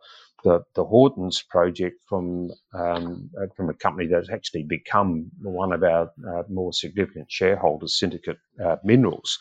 the 0.43 0.61
the 0.75 0.83
Horton's 0.85 1.43
project 1.49 1.97
from 2.07 2.49
um, 2.73 3.29
uh, 3.41 3.47
from 3.55 3.69
a 3.69 3.73
company 3.73 4.07
that's 4.07 4.29
actually 4.29 4.63
become 4.63 5.29
one 5.41 5.73
of 5.73 5.83
our 5.83 6.11
uh, 6.27 6.43
more 6.49 6.71
significant 6.73 7.31
shareholders, 7.31 7.97
Syndicate 7.97 8.37
uh, 8.63 8.77
Minerals. 8.83 9.39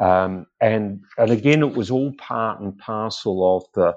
Um, 0.00 0.46
and 0.60 1.00
and 1.18 1.30
again, 1.30 1.62
it 1.62 1.74
was 1.74 1.90
all 1.90 2.12
part 2.18 2.60
and 2.60 2.76
parcel 2.78 3.56
of 3.56 3.64
the 3.74 3.94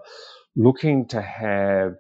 looking 0.56 1.08
to 1.08 1.22
have 1.22 1.96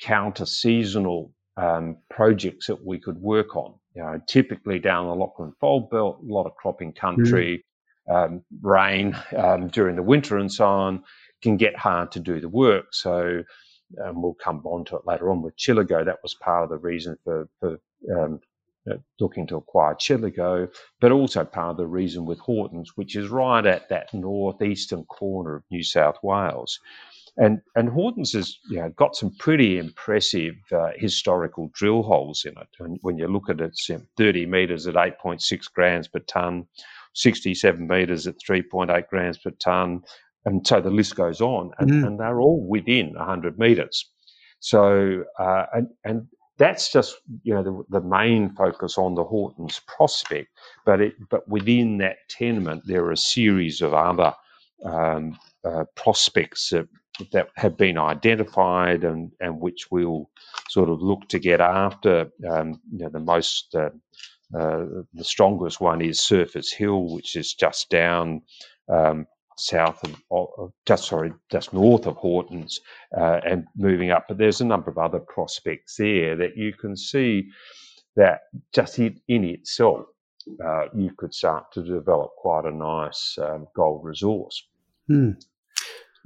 counter 0.00 0.46
seasonal 0.46 1.32
um, 1.56 1.96
projects 2.08 2.66
that 2.66 2.84
we 2.84 2.98
could 2.98 3.18
work 3.18 3.56
on. 3.56 3.74
You 3.94 4.02
know, 4.02 4.20
typically 4.28 4.78
down 4.78 5.06
the 5.06 5.14
Lachlan 5.14 5.52
Fold 5.60 5.90
Belt, 5.90 6.20
a 6.22 6.32
lot 6.32 6.46
of 6.46 6.54
cropping 6.54 6.92
country, 6.92 7.64
mm. 8.08 8.14
um, 8.14 8.44
rain 8.62 9.16
um, 9.36 9.68
during 9.68 9.96
the 9.96 10.02
winter, 10.02 10.38
and 10.38 10.52
so 10.52 10.66
on, 10.66 11.02
can 11.42 11.56
get 11.56 11.76
hard 11.76 12.12
to 12.12 12.20
do 12.20 12.40
the 12.40 12.48
work. 12.48 12.86
So 12.92 13.42
um, 14.04 14.22
we'll 14.22 14.34
come 14.34 14.62
on 14.64 14.84
to 14.86 14.96
it 14.96 15.02
later 15.06 15.30
on 15.30 15.42
with 15.42 15.56
Chillagoe. 15.56 16.04
That 16.04 16.22
was 16.22 16.34
part 16.34 16.64
of 16.64 16.70
the 16.70 16.78
reason 16.78 17.16
for, 17.24 17.48
for 17.58 17.78
um, 18.16 18.40
looking 19.18 19.46
to 19.46 19.56
acquire 19.56 19.94
Chillagoe, 19.94 20.68
but 21.00 21.12
also 21.12 21.44
part 21.44 21.72
of 21.72 21.76
the 21.76 21.86
reason 21.86 22.24
with 22.24 22.38
Hortons, 22.38 22.92
which 22.96 23.16
is 23.16 23.28
right 23.28 23.64
at 23.66 23.88
that 23.88 24.12
northeastern 24.14 25.04
corner 25.04 25.56
of 25.56 25.64
New 25.70 25.82
South 25.82 26.16
Wales. 26.22 26.78
And 27.36 27.60
and 27.76 27.88
Hortons 27.88 28.32
has 28.32 28.58
you 28.68 28.80
know, 28.80 28.90
got 28.90 29.14
some 29.14 29.32
pretty 29.38 29.78
impressive 29.78 30.54
uh, 30.72 30.90
historical 30.96 31.70
drill 31.72 32.02
holes 32.02 32.44
in 32.44 32.52
it. 32.58 32.68
And 32.80 32.98
when 33.02 33.18
you 33.18 33.28
look 33.28 33.48
at 33.48 33.60
it, 33.60 33.72
it's 33.72 33.90
30 34.16 34.46
metres 34.46 34.86
at 34.86 34.94
8.6 34.94 35.72
grams 35.72 36.08
per 36.08 36.18
tonne, 36.20 36.66
67 37.14 37.86
metres 37.86 38.26
at 38.26 38.34
3.8 38.46 39.06
grams 39.08 39.38
per 39.38 39.50
tonne, 39.52 40.02
and 40.44 40.66
so 40.66 40.80
the 40.80 40.90
list 40.90 41.14
goes 41.16 41.40
on. 41.40 41.70
And, 41.78 41.90
mm. 41.90 42.06
and 42.06 42.20
they're 42.20 42.40
all 42.40 42.66
within 42.66 43.14
100 43.14 43.58
metres. 43.58 44.06
So 44.60 45.24
uh, 45.38 45.66
and 45.72 45.88
and 46.04 46.26
that's 46.60 46.92
just 46.92 47.16
you 47.42 47.54
know 47.54 47.62
the, 47.62 48.00
the, 48.00 48.06
main 48.06 48.50
focus 48.54 48.98
on 48.98 49.14
the 49.14 49.24
Hortons 49.24 49.80
prospect, 49.86 50.50
but 50.84 51.00
it 51.00 51.14
but 51.30 51.48
within 51.48 51.98
that 51.98 52.18
tenement 52.28 52.82
there 52.86 53.02
are 53.04 53.12
a 53.12 53.16
series 53.16 53.80
of 53.80 53.94
other 53.94 54.34
um, 54.84 55.38
uh, 55.64 55.84
prospects 55.96 56.68
that 56.70 56.86
that 57.32 57.48
have 57.56 57.76
been 57.76 57.98
identified 57.98 59.04
and, 59.04 59.32
and 59.40 59.60
which 59.60 59.90
we'll 59.90 60.30
sort 60.68 60.88
of 60.88 61.02
look 61.02 61.28
to 61.28 61.38
get 61.38 61.60
after. 61.60 62.30
Um, 62.48 62.80
you 62.92 63.04
know, 63.04 63.10
the 63.10 63.20
most, 63.20 63.74
uh, 63.74 63.90
uh, 64.56 64.86
the 65.12 65.24
strongest 65.24 65.80
one 65.80 66.00
is 66.00 66.20
Surface 66.20 66.72
Hill, 66.72 67.12
which 67.14 67.36
is 67.36 67.54
just 67.54 67.90
down 67.90 68.42
um, 68.88 69.26
south 69.60 70.02
of, 70.30 70.72
just 70.86 71.04
sorry, 71.04 71.32
just 71.50 71.72
north 71.72 72.06
of 72.06 72.16
Hortons 72.16 72.80
uh, 73.16 73.40
and 73.44 73.64
moving 73.76 74.10
up. 74.10 74.26
But 74.28 74.38
there's 74.38 74.60
a 74.60 74.66
number 74.66 74.90
of 74.90 74.98
other 74.98 75.20
prospects 75.20 75.96
there 75.96 76.36
that 76.36 76.56
you 76.56 76.72
can 76.72 76.96
see 76.96 77.48
that 78.16 78.40
just 78.74 78.98
in, 78.98 79.20
in 79.28 79.44
itself, 79.44 80.06
uh, 80.64 80.86
you 80.94 81.10
could 81.16 81.34
start 81.34 81.72
to 81.72 81.82
develop 81.82 82.30
quite 82.36 82.64
a 82.64 82.70
nice 82.70 83.36
um, 83.40 83.66
gold 83.74 84.04
resource. 84.04 84.62
Hmm. 85.06 85.32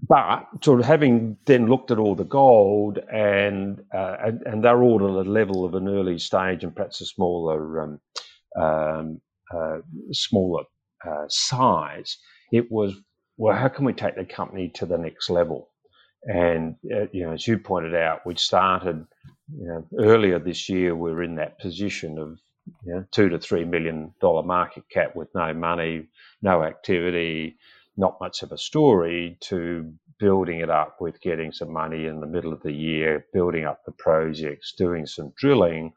But 0.08 0.46
sort 0.62 0.80
of 0.80 0.86
having 0.86 1.36
then 1.46 1.68
looked 1.68 1.90
at 1.90 1.98
all 1.98 2.14
the 2.14 2.24
gold 2.24 2.98
and 3.12 3.80
uh, 3.94 4.16
and, 4.24 4.42
and, 4.44 4.64
they're 4.64 4.82
all 4.82 4.96
at 4.96 5.26
a 5.26 5.30
level 5.30 5.64
of 5.64 5.74
an 5.74 5.88
early 5.88 6.18
stage 6.18 6.64
and 6.64 6.74
perhaps 6.74 7.00
a 7.00 7.06
smaller 7.06 7.80
um, 7.80 8.00
um, 8.60 9.20
uh, 9.54 9.78
smaller 10.10 10.64
uh, 11.06 11.26
size, 11.28 12.18
it 12.52 12.70
was 12.70 12.94
well, 13.36 13.56
how 13.56 13.68
can 13.68 13.84
we 13.84 13.92
take 13.92 14.16
the 14.16 14.24
company 14.24 14.68
to 14.76 14.86
the 14.86 14.98
next 14.98 15.30
level? 15.30 15.70
And 16.24 16.76
uh, 16.92 17.06
you 17.12 17.24
know, 17.24 17.32
as 17.32 17.46
you 17.46 17.58
pointed 17.58 17.94
out, 17.94 18.24
we 18.26 18.36
started 18.36 19.06
you 19.54 19.66
know, 19.66 19.86
earlier 19.98 20.38
this 20.38 20.68
year. 20.68 20.94
We 20.94 21.12
we're 21.12 21.22
in 21.22 21.36
that 21.36 21.58
position 21.58 22.18
of 22.18 22.38
you 22.84 22.94
know, 22.94 23.04
two 23.10 23.28
to 23.28 23.38
three 23.38 23.64
million 23.64 24.14
dollar 24.20 24.42
market 24.42 24.84
cap 24.90 25.14
with 25.14 25.28
no 25.34 25.52
money, 25.52 26.06
no 26.40 26.62
activity, 26.62 27.56
not 27.96 28.20
much 28.20 28.42
of 28.42 28.52
a 28.52 28.58
story 28.58 29.36
to 29.40 29.92
building 30.18 30.60
it 30.60 30.70
up 30.70 31.00
with 31.00 31.20
getting 31.20 31.52
some 31.52 31.72
money 31.72 32.06
in 32.06 32.20
the 32.20 32.26
middle 32.26 32.52
of 32.52 32.62
the 32.62 32.72
year, 32.72 33.26
building 33.32 33.64
up 33.64 33.84
the 33.84 33.92
projects, 33.92 34.72
doing 34.72 35.06
some 35.06 35.32
drilling, 35.36 35.92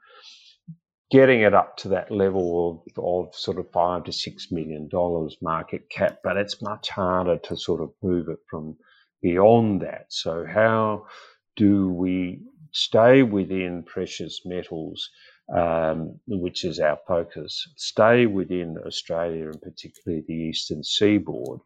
getting 1.09 1.41
it 1.41 1.53
up 1.53 1.77
to 1.77 1.89
that 1.89 2.11
level 2.11 2.83
of, 2.97 3.03
of 3.03 3.35
sort 3.35 3.59
of 3.59 3.71
five 3.71 4.03
to 4.05 4.11
six 4.11 4.51
million 4.51 4.87
dollars 4.89 5.37
market 5.41 5.89
cap, 5.89 6.19
but 6.23 6.37
it's 6.37 6.61
much 6.61 6.89
harder 6.89 7.37
to 7.37 7.55
sort 7.57 7.81
of 7.81 7.91
move 8.01 8.27
it 8.29 8.39
from 8.49 8.75
beyond 9.21 9.81
that. 9.81 10.05
So 10.09 10.45
how 10.45 11.07
do 11.55 11.89
we 11.89 12.41
stay 12.71 13.23
within 13.23 13.83
precious 13.83 14.41
metals? 14.45 15.09
Um, 15.49 16.19
which 16.27 16.65
is 16.65 16.77
our 16.81 16.99
focus, 17.07 17.65
stay 17.77 18.25
within 18.25 18.77
Australia 18.85 19.45
and 19.45 19.61
particularly 19.61 20.25
the 20.27 20.33
eastern 20.33 20.83
seaboard, 20.83 21.61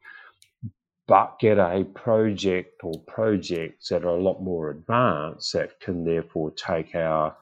but 1.07 1.39
get 1.39 1.57
a 1.57 1.83
project 1.95 2.81
or 2.83 2.93
projects 3.07 3.89
that 3.89 4.05
are 4.05 4.15
a 4.15 4.21
lot 4.21 4.43
more 4.43 4.69
advanced 4.69 5.53
that 5.53 5.79
can 5.79 6.05
therefore 6.05 6.51
take 6.51 6.93
our 6.93 7.35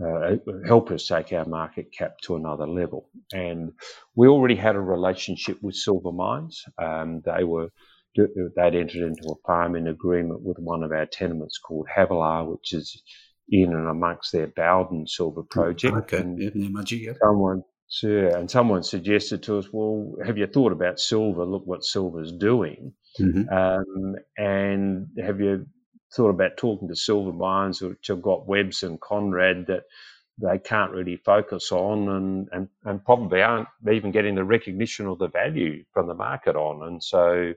uh, 0.00 0.36
help 0.66 0.90
us 0.90 1.06
take 1.06 1.32
our 1.32 1.44
market 1.44 1.92
cap 1.96 2.12
to 2.22 2.36
another 2.36 2.66
level. 2.66 3.08
And 3.32 3.72
we 4.14 4.28
already 4.28 4.56
had 4.56 4.76
a 4.76 4.80
relationship 4.80 5.58
with 5.62 5.74
Silver 5.74 6.12
Mines. 6.12 6.62
Um, 6.78 7.22
they 7.24 7.44
were 7.44 7.68
they'd 8.16 8.74
entered 8.74 9.02
into 9.02 9.28
a 9.30 9.46
farming 9.46 9.86
agreement 9.86 10.42
with 10.42 10.58
one 10.58 10.82
of 10.82 10.92
our 10.92 11.06
tenements 11.06 11.58
called 11.58 11.86
Havilah, 11.94 12.44
which 12.44 12.72
is 12.72 13.02
in 13.48 13.72
and 13.72 13.88
amongst 13.88 14.32
their 14.32 14.48
Bowden 14.48 15.06
silver 15.06 15.42
project. 15.42 15.94
Okay, 15.94 16.18
and 16.18 16.38
yeah, 16.40 16.50
yeah. 16.90 17.12
Someone, 17.22 17.62
yeah, 18.02 18.38
and 18.38 18.50
someone 18.50 18.82
suggested 18.82 19.42
to 19.44 19.58
us, 19.58 19.66
well, 19.72 20.14
have 20.24 20.38
you 20.38 20.46
thought 20.46 20.72
about 20.72 20.98
silver? 20.98 21.44
Look 21.44 21.66
what 21.66 21.84
silver's 21.84 22.32
doing. 22.32 22.92
Mm-hmm. 23.20 23.52
Um, 23.52 24.14
and 24.36 25.06
have 25.22 25.40
you 25.40 25.66
thought 26.14 26.30
about 26.30 26.56
talking 26.56 26.88
to 26.88 26.96
silver 26.96 27.32
mines, 27.32 27.80
which 27.80 28.08
have 28.08 28.22
got 28.22 28.46
Webbs 28.46 28.82
and 28.82 29.00
Conrad 29.00 29.66
that 29.66 29.84
they 30.40 30.58
can't 30.58 30.92
really 30.92 31.16
focus 31.16 31.72
on 31.72 32.08
and, 32.08 32.48
and, 32.52 32.68
and 32.84 33.04
probably 33.04 33.42
aren't 33.42 33.68
even 33.90 34.10
getting 34.10 34.34
the 34.34 34.44
recognition 34.44 35.06
or 35.06 35.16
the 35.16 35.28
value 35.28 35.84
from 35.92 36.08
the 36.08 36.14
market 36.14 36.56
on. 36.56 36.86
And 36.86 37.02
so, 37.02 37.52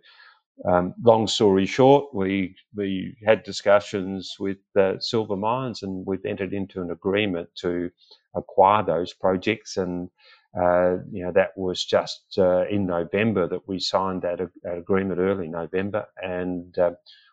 um, 0.65 0.93
long 1.03 1.27
story 1.27 1.65
short, 1.65 2.13
we 2.13 2.55
we 2.75 3.17
had 3.25 3.43
discussions 3.43 4.35
with 4.39 4.57
uh, 4.79 4.99
Silver 4.99 5.35
Mines 5.35 5.83
and 5.83 6.05
we've 6.05 6.25
entered 6.25 6.53
into 6.53 6.81
an 6.81 6.91
agreement 6.91 7.49
to 7.55 7.91
acquire 8.35 8.83
those 8.83 9.13
projects 9.13 9.77
and 9.77 10.09
uh, 10.57 10.99
you 11.11 11.23
know, 11.23 11.31
that 11.33 11.57
was 11.57 11.83
just 11.83 12.23
uh, 12.37 12.65
in 12.69 12.85
November 12.85 13.47
that 13.47 13.67
we 13.67 13.77
signed 13.77 14.21
that, 14.21 14.39
that, 14.63 14.77
agreement 14.77 15.19
early 15.19 15.49
November, 15.49 16.05
and 16.23 16.77
uh, 16.79 16.91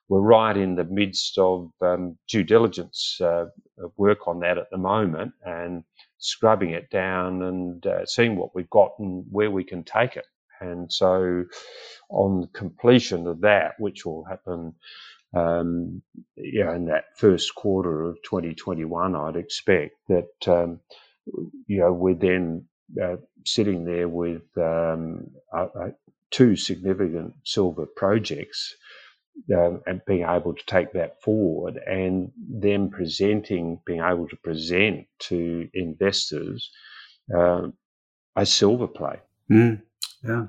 we're 0.08 0.20
right 0.20 0.56
in 0.56 0.74
the 0.74 0.84
midst 0.84 1.38
of 1.38 1.70
um, 1.80 2.18
due 2.28 2.44
diligence 2.44 3.18
uh, 3.20 3.46
work 3.96 4.28
on 4.28 4.40
that 4.40 4.58
at 4.58 4.70
the 4.70 4.78
moment 4.78 5.32
and 5.44 5.84
scrubbing 6.18 6.70
it 6.70 6.90
down 6.90 7.42
and 7.42 7.86
uh, 7.86 8.04
seeing 8.06 8.36
what 8.36 8.54
we've 8.54 8.70
got 8.70 8.92
and 8.98 9.24
where 9.30 9.50
we 9.50 9.64
can 9.64 9.82
take 9.84 10.16
it. 10.16 10.26
And 10.60 10.92
so, 10.92 11.44
on 12.10 12.48
completion 12.52 13.26
of 13.26 13.40
that, 13.40 13.72
which 13.78 14.06
will 14.06 14.24
happen 14.24 14.74
um, 15.34 16.02
yeah, 16.36 16.74
in 16.74 16.86
that 16.86 17.04
first 17.16 17.54
quarter 17.54 18.02
of 18.04 18.16
2021, 18.22 19.16
I'd 19.16 19.36
expect 19.36 19.96
that 20.08 20.48
um, 20.48 20.80
you 21.66 21.80
know 21.80 21.92
we're 21.92 22.14
then 22.14 22.66
uh, 23.02 23.16
sitting 23.44 23.84
there 23.84 24.08
with 24.08 24.42
um, 24.58 25.30
uh, 25.52 25.66
two 26.30 26.56
significant 26.56 27.34
silver 27.44 27.86
projects 27.86 28.74
um, 29.56 29.82
and 29.86 30.00
being 30.06 30.24
able 30.24 30.54
to 30.54 30.66
take 30.66 30.92
that 30.92 31.22
forward 31.22 31.78
and 31.86 32.30
then 32.36 32.90
presenting, 32.90 33.80
being 33.86 34.00
able 34.00 34.28
to 34.28 34.36
present 34.36 35.06
to 35.18 35.68
investors 35.74 36.70
um, 37.34 37.74
a 38.36 38.46
silver 38.46 38.86
play. 38.86 39.20
Mm, 39.50 39.82
yeah. 40.24 40.46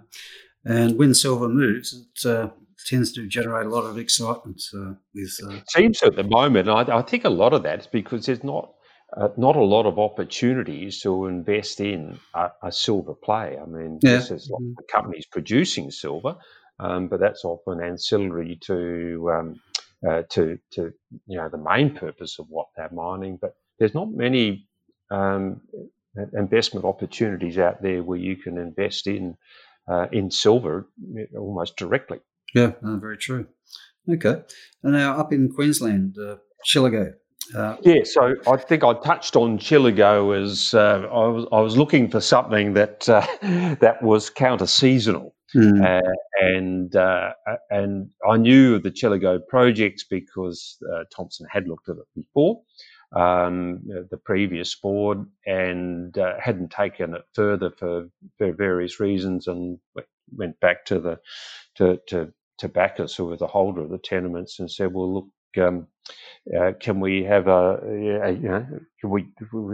And 0.65 0.97
when 0.97 1.13
silver 1.13 1.49
moves, 1.49 1.93
it 1.93 2.29
uh, 2.29 2.49
tends 2.85 3.11
to 3.13 3.27
generate 3.27 3.65
a 3.65 3.69
lot 3.69 3.83
of 3.83 3.97
excitement 3.97 4.61
uh, 4.73 4.93
with. 5.13 5.37
Uh, 5.45 5.59
Seems 5.69 6.01
at 6.03 6.15
the 6.15 6.23
moment. 6.23 6.69
I, 6.69 6.81
I, 6.81 7.01
think 7.01 7.25
a 7.25 7.29
lot 7.29 7.53
of 7.53 7.63
that 7.63 7.81
is 7.81 7.87
because 7.87 8.25
there's 8.25 8.43
not 8.43 8.73
uh, 9.15 9.29
not 9.37 9.55
a 9.55 9.63
lot 9.63 9.85
of 9.85 9.99
opportunities 9.99 11.01
to 11.01 11.25
invest 11.27 11.79
in 11.79 12.17
a, 12.33 12.49
a 12.63 12.71
silver 12.71 13.13
play. 13.13 13.57
I 13.61 13.65
mean, 13.65 13.99
yeah. 14.01 14.15
this 14.15 14.31
is 14.31 14.51
mm-hmm. 14.51 14.73
companies 14.91 15.25
producing 15.25 15.91
silver, 15.91 16.35
um, 16.79 17.07
but 17.07 17.19
that's 17.19 17.45
often 17.45 17.81
ancillary 17.81 18.57
to 18.63 19.31
um, 19.31 19.61
uh, 20.07 20.23
to 20.29 20.57
to 20.71 20.91
you 21.27 21.37
know 21.37 21.49
the 21.49 21.57
main 21.57 21.93
purpose 21.93 22.39
of 22.39 22.47
what 22.49 22.67
they're 22.75 22.89
mining. 22.91 23.37
But 23.41 23.55
there's 23.79 23.93
not 23.93 24.11
many 24.11 24.67
um, 25.11 25.61
investment 26.33 26.85
opportunities 26.85 27.57
out 27.57 27.81
there 27.81 28.03
where 28.03 28.17
you 28.17 28.35
can 28.35 28.57
invest 28.57 29.07
in 29.07 29.35
uh, 29.89 30.07
in 30.11 30.31
silver 30.31 30.87
almost 31.37 31.77
directly. 31.77 32.19
Yeah, 32.53 32.73
no, 32.81 32.97
very 32.97 33.17
true. 33.17 33.47
Okay, 34.09 34.41
and 34.83 34.93
now 34.93 35.17
up 35.17 35.31
in 35.33 35.51
Queensland, 35.51 36.17
uh, 36.17 36.37
Chillagoe. 36.67 37.13
Uh, 37.55 37.75
yeah, 37.81 38.03
so 38.03 38.35
I 38.47 38.55
think 38.57 38.83
I 38.83 38.93
touched 38.93 39.35
on 39.35 39.57
Chillagoe 39.57 40.41
as 40.41 40.73
uh, 40.73 41.07
I 41.11 41.27
was 41.27 41.45
I 41.51 41.59
was 41.59 41.77
looking 41.77 42.09
for 42.09 42.21
something 42.21 42.73
that 42.73 43.07
uh, 43.09 43.25
that 43.79 44.01
was 44.01 44.29
counter 44.29 44.67
seasonal. 44.67 45.32
Mm. 45.55 45.83
Uh, 45.83 46.11
and 46.41 46.95
uh, 46.95 47.33
and 47.69 48.09
I 48.27 48.37
knew 48.37 48.75
of 48.75 48.83
the 48.83 48.91
Chillagoe 48.91 49.39
projects 49.47 50.03
because 50.03 50.77
uh, 50.91 51.03
Thomson 51.15 51.47
had 51.51 51.67
looked 51.67 51.89
at 51.89 51.97
it 51.97 52.07
before, 52.15 52.61
um, 53.15 53.81
the 54.09 54.17
previous 54.17 54.73
board, 54.75 55.25
and 55.45 56.17
uh, 56.17 56.33
hadn't 56.39 56.71
taken 56.71 57.13
it 57.13 57.23
further 57.33 57.69
for, 57.69 58.07
for 58.37 58.53
various 58.53 58.99
reasons, 58.99 59.47
and 59.47 59.77
went 60.35 60.59
back 60.59 60.85
to 60.85 60.99
the 60.99 61.19
to 61.75 61.99
to, 62.07 62.33
to 62.57 62.67
Bacchus, 62.67 63.15
who 63.15 63.25
was 63.25 63.39
the 63.39 63.47
holder 63.47 63.81
of 63.81 63.89
the 63.89 63.99
tenements, 63.99 64.59
and 64.59 64.71
said, 64.71 64.93
"Well, 64.93 65.13
look." 65.13 65.27
Um, 65.57 65.87
uh, 66.57 66.73
can 66.79 66.99
we 66.99 67.23
have 67.23 67.47
a, 67.47 67.79
a, 68.23 68.31
you 68.31 68.49
know 68.49 68.67
can 68.99 69.09
we 69.09 69.27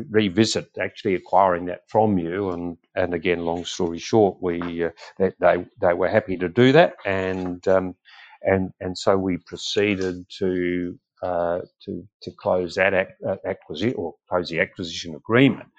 revisit 0.10 0.70
actually 0.80 1.16
acquiring 1.16 1.66
that 1.66 1.82
from 1.90 2.18
you? 2.18 2.52
And 2.52 2.78
and 2.96 3.14
again 3.14 3.46
long 3.46 3.66
story 3.66 4.00
short 4.00 4.38
we 4.42 4.86
uh, 4.86 4.90
they, 5.20 5.66
they 5.82 5.94
were 5.94 6.10
happy 6.10 6.38
to 6.38 6.50
do 6.50 6.72
that. 6.74 6.96
And 7.06 7.68
um, 7.68 7.96
and 8.44 8.72
and 8.80 8.98
so 8.98 9.18
we 9.18 9.38
proceeded 9.38 10.26
to 10.40 11.00
uh, 11.24 11.60
to 11.86 12.08
to 12.24 12.32
close 12.38 12.76
that 12.76 12.94
ac- 12.94 13.12
uh, 13.28 13.38
acquisition 13.46 13.96
or 13.98 14.16
close 14.30 14.50
the 14.50 14.60
acquisition 14.60 15.16
agreement. 15.16 15.70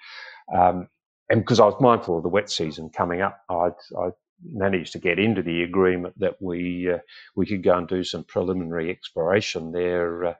Um, 0.57 0.87
and 1.29 1.41
because 1.41 1.59
I 1.59 1.65
was 1.65 1.75
mindful 1.81 2.17
of 2.17 2.23
the 2.23 2.29
wet 2.29 2.49
season 2.51 2.89
coming 2.89 3.21
up 3.21 3.39
I 3.49 3.69
I 3.97 4.09
managed 4.43 4.93
to 4.93 4.99
get 4.99 5.19
into 5.19 5.41
the 5.41 5.63
agreement 5.63 6.17
that 6.19 6.41
we 6.41 6.91
uh, 6.91 6.99
we 7.35 7.45
could 7.45 7.63
go 7.63 7.77
and 7.77 7.87
do 7.87 8.03
some 8.03 8.23
preliminary 8.23 8.89
exploration 8.89 9.71
there 9.71 10.25
uh, 10.25 10.33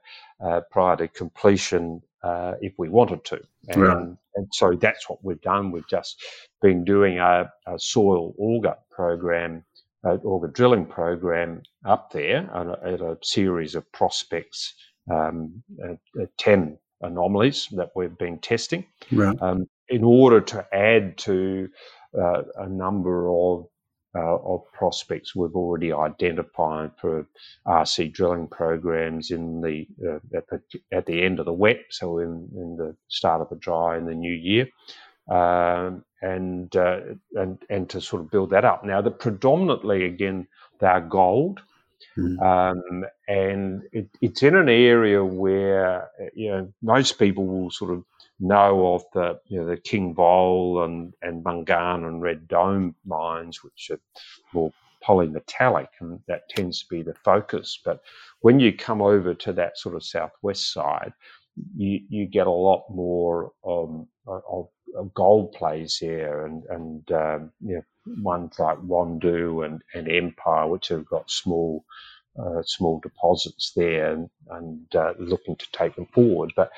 uh, 0.43 0.61
prior 0.71 0.95
to 0.97 1.07
completion 1.07 2.01
uh, 2.23 2.53
if 2.61 2.73
we 2.77 2.89
wanted 2.89 3.23
to. 3.25 3.41
And, 3.69 3.81
right. 3.81 4.07
and, 4.35 4.47
so 4.51 4.73
that's 4.73 5.09
what 5.09 5.23
we've 5.23 5.41
done. 5.41 5.71
We've 5.71 5.87
just 5.87 6.23
been 6.61 6.83
doing 6.83 7.19
a, 7.19 7.51
a 7.67 7.79
soil 7.79 8.33
auger 8.37 8.75
program, 8.89 9.63
uh, 10.03 10.17
auger 10.23 10.47
drilling 10.47 10.85
program 10.85 11.61
up 11.85 12.11
there 12.11 12.49
at 12.83 13.01
a, 13.01 13.17
series 13.23 13.75
of 13.75 13.91
prospects, 13.91 14.73
um, 15.11 15.63
10 16.37 16.77
anomalies 17.01 17.67
that 17.71 17.89
we've 17.95 18.17
been 18.17 18.39
testing 18.39 18.85
right. 19.11 19.35
um, 19.41 19.67
in 19.89 20.03
order 20.03 20.39
to 20.41 20.65
add 20.73 21.17
to 21.17 21.67
uh, 22.17 22.43
a 22.57 22.67
number 22.67 23.29
of 23.29 23.65
uh, 24.15 24.37
of 24.37 24.61
prospects 24.73 25.35
we've 25.35 25.55
already 25.55 25.93
identified 25.93 26.91
for 26.99 27.25
RC 27.65 28.11
drilling 28.13 28.47
programs 28.47 29.31
in 29.31 29.61
the, 29.61 29.87
uh, 30.05 30.37
at 30.37 30.47
the 30.49 30.61
at 30.91 31.05
the 31.05 31.21
end 31.21 31.39
of 31.39 31.45
the 31.45 31.53
wet, 31.53 31.81
so 31.89 32.19
in, 32.19 32.49
in 32.55 32.75
the 32.77 32.95
start 33.07 33.41
of 33.41 33.49
the 33.49 33.55
dry 33.55 33.97
in 33.97 34.05
the 34.05 34.13
new 34.13 34.33
year, 34.33 34.67
um, 35.29 36.03
and 36.21 36.75
uh, 36.75 36.99
and 37.35 37.57
and 37.69 37.89
to 37.89 38.01
sort 38.01 38.21
of 38.21 38.31
build 38.31 38.49
that 38.49 38.65
up. 38.65 38.83
Now, 38.83 39.01
the 39.01 39.11
predominantly 39.11 40.05
again 40.05 40.47
they 40.79 40.87
are 40.87 41.01
gold. 41.01 41.61
Mm. 42.17 42.41
Um, 42.41 43.05
and 43.27 43.83
it, 43.93 44.09
it's 44.21 44.41
in 44.41 44.55
an 44.55 44.67
area 44.67 45.23
where 45.23 46.09
you 46.33 46.49
know 46.49 46.73
most 46.81 47.19
people 47.19 47.45
will 47.45 47.69
sort 47.69 47.91
of 47.91 48.03
know 48.41 48.95
of 48.95 49.03
the 49.13 49.39
you 49.45 49.59
know 49.59 49.67
the 49.67 49.77
King 49.77 50.13
Vol 50.13 50.83
and 50.83 51.13
and 51.21 51.43
Mungan 51.43 52.07
and 52.07 52.21
Red 52.21 52.47
Dome 52.47 52.95
mines, 53.05 53.63
which 53.63 53.91
are 53.91 53.99
more 54.53 54.71
polymetallic, 55.07 55.87
and 55.99 56.19
that 56.27 56.49
tends 56.49 56.79
to 56.79 56.85
be 56.89 57.03
the 57.03 57.13
focus. 57.23 57.79
But 57.83 58.01
when 58.41 58.59
you 58.59 58.73
come 58.75 59.01
over 59.01 59.33
to 59.33 59.53
that 59.53 59.77
sort 59.77 59.95
of 59.95 60.03
southwest 60.03 60.73
side, 60.73 61.13
you 61.75 62.01
you 62.09 62.25
get 62.25 62.47
a 62.47 62.51
lot 62.51 62.85
more 62.89 63.51
um, 63.65 64.07
of, 64.27 64.67
of, 64.97 65.13
gold 65.13 65.53
plays 65.53 65.97
here, 65.97 66.45
and 66.45 66.63
and 66.69 67.11
um, 67.11 67.51
you 67.61 67.75
know 67.75 67.83
ones 68.23 68.57
like 68.57 68.79
Wandoo 68.79 69.65
and, 69.65 69.81
and 69.93 70.09
Empire, 70.09 70.67
which 70.67 70.89
have 70.89 71.05
got 71.05 71.29
small. 71.29 71.85
Uh, 72.41 72.63
small 72.63 72.97
deposits 73.01 73.73
there 73.75 74.13
and, 74.13 74.29
and 74.51 74.95
uh, 74.95 75.11
looking 75.19 75.53
to 75.57 75.67
take 75.73 75.93
them 75.97 76.05
forward. 76.13 76.49
But 76.55 76.71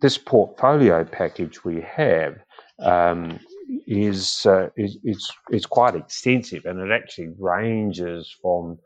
this 0.00 0.16
portfolio 0.16 1.04
package 1.04 1.64
we 1.64 1.80
have 1.80 2.38
um, 2.78 3.38
is, 3.86 4.46
uh, 4.46 4.68
is, 4.76 5.66
quite 5.66 5.96
extensive, 5.96 6.64
and 6.64 6.78
it 6.80 6.92
actually 6.92 7.32
ranges 7.38 8.34
from 8.40 8.78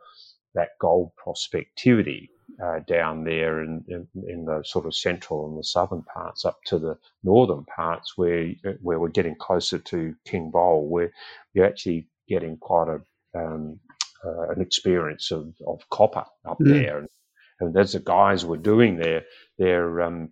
that 0.55 0.71
gold 0.81 1.11
prospectivity 1.25 2.29
uh, 2.63 2.81
down 2.87 3.25
there 3.25 3.63
in, 3.63 3.85
in, 3.89 4.07
in, 4.29 4.45
the 4.45 4.63
sort 4.65 4.87
of 4.87 4.95
central 4.95 5.49
and 5.49 5.59
the 5.59 5.65
southern 5.65 6.03
parts 6.03 6.45
up 6.45 6.59
to 6.65 6.79
the 6.79 6.97
northern 7.25 7.65
parts 7.65 8.17
where 8.17 8.53
where 8.81 9.01
we're 9.01 9.09
getting 9.09 9.35
closer 9.35 9.79
to 9.79 10.15
King 10.25 10.51
Vol, 10.53 10.89
where 10.89 11.11
you're 11.53 11.67
actually 11.67 12.07
getting 12.29 12.57
quite 12.57 12.89
a 12.89 13.01
um, 13.39 13.81
uh, 14.25 14.49
an 14.51 14.61
experience 14.61 15.31
of, 15.31 15.53
of 15.67 15.81
copper 15.91 16.25
up 16.47 16.59
mm. 16.59 16.67
there. 16.67 16.99
And, 16.99 17.09
and 17.61 17.77
as 17.77 17.93
the 17.93 18.01
guys 18.01 18.45
were 18.45 18.57
doing 18.57 18.97
their 18.97 19.25
their 19.59 20.01
um, 20.03 20.31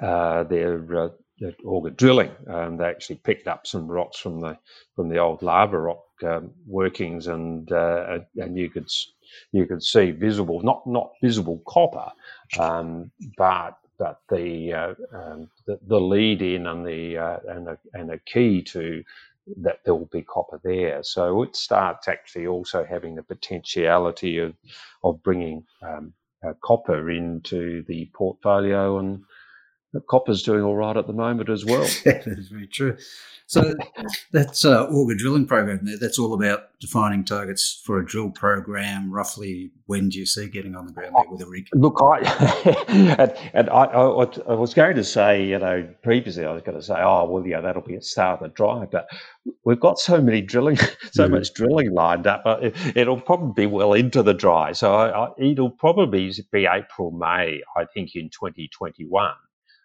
uh, 0.00 0.44
their 0.44 0.96
uh, 0.96 1.08
auger 1.64 1.90
drilling. 1.90 2.30
They 2.46 2.84
actually 2.84 3.16
picked 3.16 3.48
up 3.48 3.66
some 3.66 3.88
rocks 3.88 4.18
from 4.18 4.40
the 4.40 4.58
from 4.96 5.08
the 5.08 5.18
old 5.18 5.42
lava 5.42 5.78
rock 5.78 6.04
um, 6.24 6.50
workings, 6.66 7.26
and 7.26 7.70
uh, 7.72 8.20
and 8.36 8.56
you 8.56 8.70
could 8.70 8.88
you 9.52 9.66
could 9.66 9.82
see 9.82 10.10
visible 10.10 10.60
not 10.62 10.86
not 10.86 11.12
visible 11.22 11.62
copper, 11.66 12.10
um, 12.58 13.10
but 13.36 13.78
but 13.98 14.20
the, 14.30 14.72
uh, 14.72 14.94
um, 15.12 15.50
the, 15.66 15.78
the 15.88 16.00
lead 16.00 16.40
in 16.40 16.68
and 16.68 16.86
the 16.86 17.18
uh, 17.18 17.38
and 17.48 17.68
a, 17.68 17.78
and 17.94 18.12
a 18.12 18.18
key 18.18 18.62
to 18.62 19.02
that 19.56 19.80
there 19.84 19.94
will 19.94 20.08
be 20.12 20.22
copper 20.22 20.60
there. 20.62 21.02
So 21.02 21.42
it 21.42 21.56
starts 21.56 22.06
actually 22.06 22.46
also 22.46 22.84
having 22.84 23.14
the 23.14 23.22
potentiality 23.22 24.38
of 24.38 24.54
of 25.02 25.22
bringing 25.22 25.64
um, 25.82 26.12
uh, 26.46 26.52
copper 26.62 27.10
into 27.10 27.82
the 27.88 28.08
portfolio 28.14 28.98
and 28.98 29.22
copper's 30.08 30.42
doing 30.42 30.62
all 30.62 30.76
right 30.76 30.96
at 30.96 31.06
the 31.06 31.12
moment 31.12 31.48
as 31.48 31.64
well. 31.64 31.82
that 32.04 32.26
is 32.26 32.48
very 32.48 32.66
true. 32.66 32.96
So 33.48 33.74
that's 34.30 34.66
uh, 34.66 34.84
Auger 34.88 35.14
drilling 35.14 35.46
program. 35.46 35.80
That's 35.98 36.18
all 36.18 36.34
about 36.34 36.78
defining 36.80 37.24
targets 37.24 37.80
for 37.82 37.98
a 37.98 38.04
drill 38.04 38.28
program. 38.28 39.10
Roughly, 39.10 39.70
when 39.86 40.10
do 40.10 40.18
you 40.18 40.26
see 40.26 40.50
getting 40.50 40.76
on 40.76 40.84
the 40.84 40.92
ground 40.92 41.14
there 41.16 41.30
with 41.30 41.40
a 41.40 41.46
rig? 41.46 41.66
Look, 41.72 41.98
I 42.02 42.18
and, 42.88 43.34
and 43.54 43.70
I, 43.70 43.84
I, 43.84 44.24
I, 44.48 44.54
was 44.54 44.74
going 44.74 44.96
to 44.96 45.04
say, 45.04 45.46
you 45.46 45.58
know, 45.58 45.88
previously 46.02 46.44
I 46.44 46.52
was 46.52 46.62
going 46.62 46.76
to 46.76 46.84
say, 46.84 46.96
oh 46.98 47.24
well, 47.24 47.46
yeah, 47.46 47.62
that'll 47.62 47.80
be 47.80 47.94
a 47.94 48.02
start 48.02 48.42
of 48.42 48.50
the 48.50 48.54
drive, 48.54 48.90
but 48.90 49.08
we've 49.64 49.80
got 49.80 49.98
so 49.98 50.20
many 50.20 50.42
drilling, 50.42 50.76
so 51.12 51.26
mm. 51.26 51.30
much 51.30 51.54
drilling 51.54 51.94
lined 51.94 52.26
up. 52.26 52.42
Uh, 52.44 52.58
it, 52.94 53.08
will 53.08 53.18
probably 53.18 53.64
be 53.64 53.66
well 53.66 53.94
into 53.94 54.22
the 54.22 54.34
dry. 54.34 54.72
So 54.72 54.94
I, 54.94 55.28
it'll 55.38 55.70
probably 55.70 56.30
be 56.52 56.66
April, 56.66 57.12
May, 57.12 57.62
I 57.74 57.86
think, 57.94 58.14
in 58.14 58.28
2021. 58.28 59.32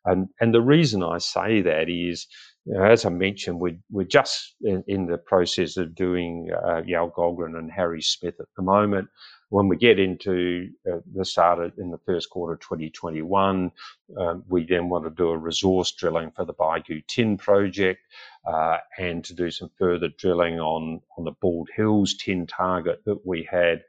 And 0.05 0.29
and 0.39 0.53
the 0.53 0.61
reason 0.61 1.03
I 1.03 1.19
say 1.19 1.61
that 1.61 1.89
is 1.89 2.27
you 2.65 2.75
know, 2.75 2.85
as 2.85 3.05
I 3.05 3.09
mentioned, 3.09 3.59
we're, 3.59 3.77
we're 3.91 4.05
just 4.05 4.55
in, 4.61 4.83
in 4.87 5.05
the 5.07 5.17
process 5.17 5.75
of 5.77 5.95
doing 5.95 6.49
uh, 6.55 6.81
Yalgogrin 6.87 7.57
and 7.57 7.71
Harry 7.71 8.01
Smith 8.01 8.35
at 8.39 8.47
the 8.55 8.63
moment. 8.63 9.09
When 9.49 9.67
we 9.67 9.75
get 9.77 9.99
into 9.99 10.69
uh, 10.91 10.99
the 11.13 11.25
start 11.25 11.59
of, 11.59 11.73
in 11.77 11.91
the 11.91 11.99
first 12.05 12.29
quarter 12.29 12.53
of 12.53 12.61
2021, 12.61 13.71
um, 14.17 14.43
we 14.47 14.65
then 14.65 14.89
want 14.89 15.03
to 15.03 15.11
do 15.11 15.29
a 15.29 15.37
resource 15.37 15.91
drilling 15.91 16.31
for 16.31 16.45
the 16.45 16.53
Bygoo 16.53 17.03
Tin 17.07 17.37
project 17.37 17.99
uh, 18.47 18.77
and 18.97 19.23
to 19.25 19.33
do 19.35 19.51
some 19.51 19.69
further 19.77 20.09
drilling 20.17 20.59
on, 20.59 21.01
on 21.17 21.25
the 21.25 21.33
Bald 21.41 21.69
Hills 21.75 22.15
tin 22.15 22.47
target 22.47 23.01
that 23.05 23.27
we 23.27 23.47
had. 23.51 23.83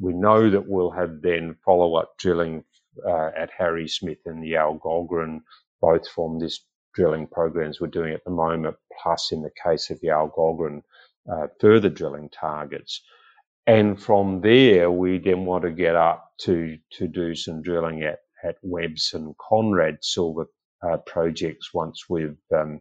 We 0.00 0.14
know 0.14 0.50
that 0.50 0.66
we'll 0.66 0.90
have 0.90 1.22
then 1.22 1.56
follow 1.64 1.94
up 1.96 2.18
drilling 2.18 2.64
uh, 3.06 3.30
at 3.36 3.50
Harry 3.56 3.88
Smith 3.88 4.18
and 4.26 4.42
the 4.42 4.52
Yalgogrin, 4.52 5.40
both 5.80 6.08
from 6.08 6.38
this 6.38 6.64
drilling 6.94 7.26
programs 7.26 7.80
we're 7.80 7.88
doing 7.88 8.14
at 8.14 8.24
the 8.24 8.30
moment, 8.30 8.76
plus 9.02 9.32
in 9.32 9.42
the 9.42 9.50
case 9.62 9.90
of 9.90 10.00
Yalgogrin, 10.00 10.82
uh, 11.30 11.46
further 11.60 11.88
drilling 11.88 12.28
targets. 12.30 13.02
And 13.66 14.00
from 14.00 14.40
there, 14.40 14.90
we 14.90 15.18
then 15.18 15.46
want 15.46 15.64
to 15.64 15.70
get 15.70 15.96
up 15.96 16.32
to, 16.42 16.76
to 16.92 17.08
do 17.08 17.34
some 17.34 17.62
drilling 17.62 18.02
at, 18.02 18.18
at 18.42 18.56
Webbs 18.62 19.14
and 19.14 19.34
Conrad 19.38 19.98
silver 20.02 20.46
uh, 20.86 20.98
projects 20.98 21.72
once 21.72 22.04
we've 22.08 22.36
um, 22.54 22.80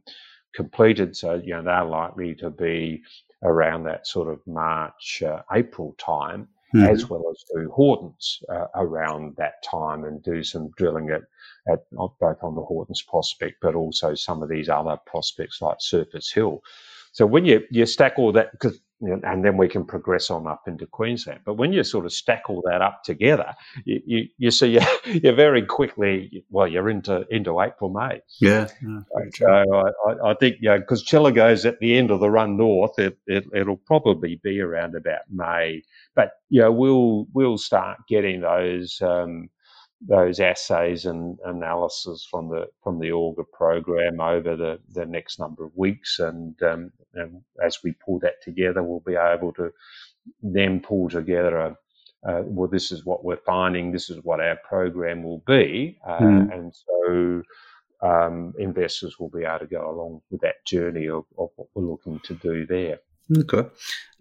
completed. 0.53 1.15
So, 1.15 1.35
you 1.35 1.53
know, 1.55 1.63
they're 1.63 1.85
likely 1.85 2.35
to 2.35 2.49
be 2.49 3.01
around 3.43 3.83
that 3.83 4.07
sort 4.07 4.27
of 4.27 4.39
March, 4.45 5.23
uh, 5.25 5.41
April 5.53 5.95
time, 5.97 6.47
mm-hmm. 6.73 6.85
as 6.85 7.09
well 7.09 7.23
as 7.31 7.43
do 7.53 7.71
Hortons 7.71 8.43
uh, 8.49 8.67
around 8.75 9.35
that 9.37 9.63
time 9.63 10.03
and 10.05 10.23
do 10.23 10.43
some 10.43 10.71
drilling 10.77 11.09
at 11.09 11.21
at 11.71 11.79
both 11.91 12.43
on 12.43 12.55
the 12.55 12.61
Hortons 12.61 13.01
prospect, 13.01 13.61
but 13.61 13.75
also 13.75 14.15
some 14.15 14.43
of 14.43 14.49
these 14.49 14.69
other 14.69 14.97
prospects 15.05 15.61
like 15.61 15.77
Surface 15.79 16.31
Hill. 16.31 16.61
So 17.13 17.25
when 17.25 17.45
you, 17.45 17.63
you 17.69 17.85
stack 17.85 18.17
all 18.17 18.31
that, 18.33 18.51
because 18.51 18.79
and 19.03 19.43
then 19.43 19.57
we 19.57 19.67
can 19.67 19.85
progress 19.85 20.29
on 20.29 20.47
up 20.47 20.63
into 20.67 20.85
Queensland. 20.85 21.41
But 21.45 21.55
when 21.55 21.73
you 21.73 21.83
sort 21.83 22.05
of 22.05 22.13
stack 22.13 22.43
all 22.49 22.61
that 22.65 22.81
up 22.81 23.03
together, 23.03 23.53
you, 23.85 24.01
you, 24.05 24.27
you 24.37 24.51
see 24.51 24.67
you're, 24.67 24.83
you're, 25.23 25.35
very 25.35 25.65
quickly, 25.65 26.43
well, 26.49 26.67
you're 26.67 26.89
into 26.89 27.25
into 27.29 27.59
April, 27.61 27.89
May. 27.89 28.21
Yeah. 28.39 28.67
so 29.33 29.47
I, 29.47 30.29
I, 30.31 30.33
think, 30.35 30.57
yeah, 30.61 30.77
because 30.77 31.03
Chillagoe's 31.03 31.65
at 31.65 31.79
the 31.79 31.97
end 31.97 32.11
of 32.11 32.19
the 32.19 32.29
run 32.29 32.57
north, 32.57 32.97
it, 32.97 33.17
it, 33.27 33.45
it'll 33.53 33.77
probably 33.77 34.39
be 34.43 34.59
around 34.59 34.95
about 34.95 35.21
May. 35.29 35.83
But, 36.15 36.31
you 36.49 36.61
know, 36.61 36.71
we'll, 36.71 37.27
we'll 37.33 37.57
start 37.57 37.99
getting 38.07 38.41
those, 38.41 39.01
um, 39.01 39.49
those 40.07 40.39
assays 40.39 41.05
and 41.05 41.37
analysis 41.45 42.27
from 42.29 42.49
the 42.49 42.67
from 42.83 42.99
the 42.99 43.11
Auger 43.11 43.43
program 43.43 44.19
over 44.19 44.55
the, 44.55 44.79
the 44.89 45.05
next 45.05 45.39
number 45.39 45.63
of 45.63 45.71
weeks, 45.75 46.19
and, 46.19 46.61
um, 46.63 46.91
and 47.13 47.41
as 47.63 47.79
we 47.83 47.93
pull 48.05 48.19
that 48.19 48.41
together, 48.43 48.83
we'll 48.83 48.99
be 48.99 49.15
able 49.15 49.53
to 49.53 49.71
then 50.41 50.79
pull 50.79 51.09
together 51.09 51.57
a 51.57 51.77
uh, 52.25 52.41
well, 52.45 52.69
this 52.69 52.91
is 52.91 53.05
what 53.05 53.25
we're 53.25 53.35
finding, 53.35 53.91
this 53.91 54.09
is 54.09 54.17
what 54.23 54.39
our 54.39 54.57
program 54.67 55.23
will 55.23 55.43
be, 55.45 55.97
uh, 56.07 56.19
mm. 56.19 56.53
and 56.53 56.73
so 56.73 57.41
um, 58.01 58.53
investors 58.57 59.19
will 59.19 59.29
be 59.29 59.43
able 59.43 59.59
to 59.59 59.65
go 59.65 59.89
along 59.89 60.21
with 60.29 60.39
that 60.41 60.65
journey 60.65 61.07
of, 61.07 61.25
of 61.37 61.49
what 61.55 61.67
we're 61.73 61.89
looking 61.89 62.19
to 62.21 62.33
do 62.35 62.65
there. 62.65 62.99
Okay. 63.37 63.67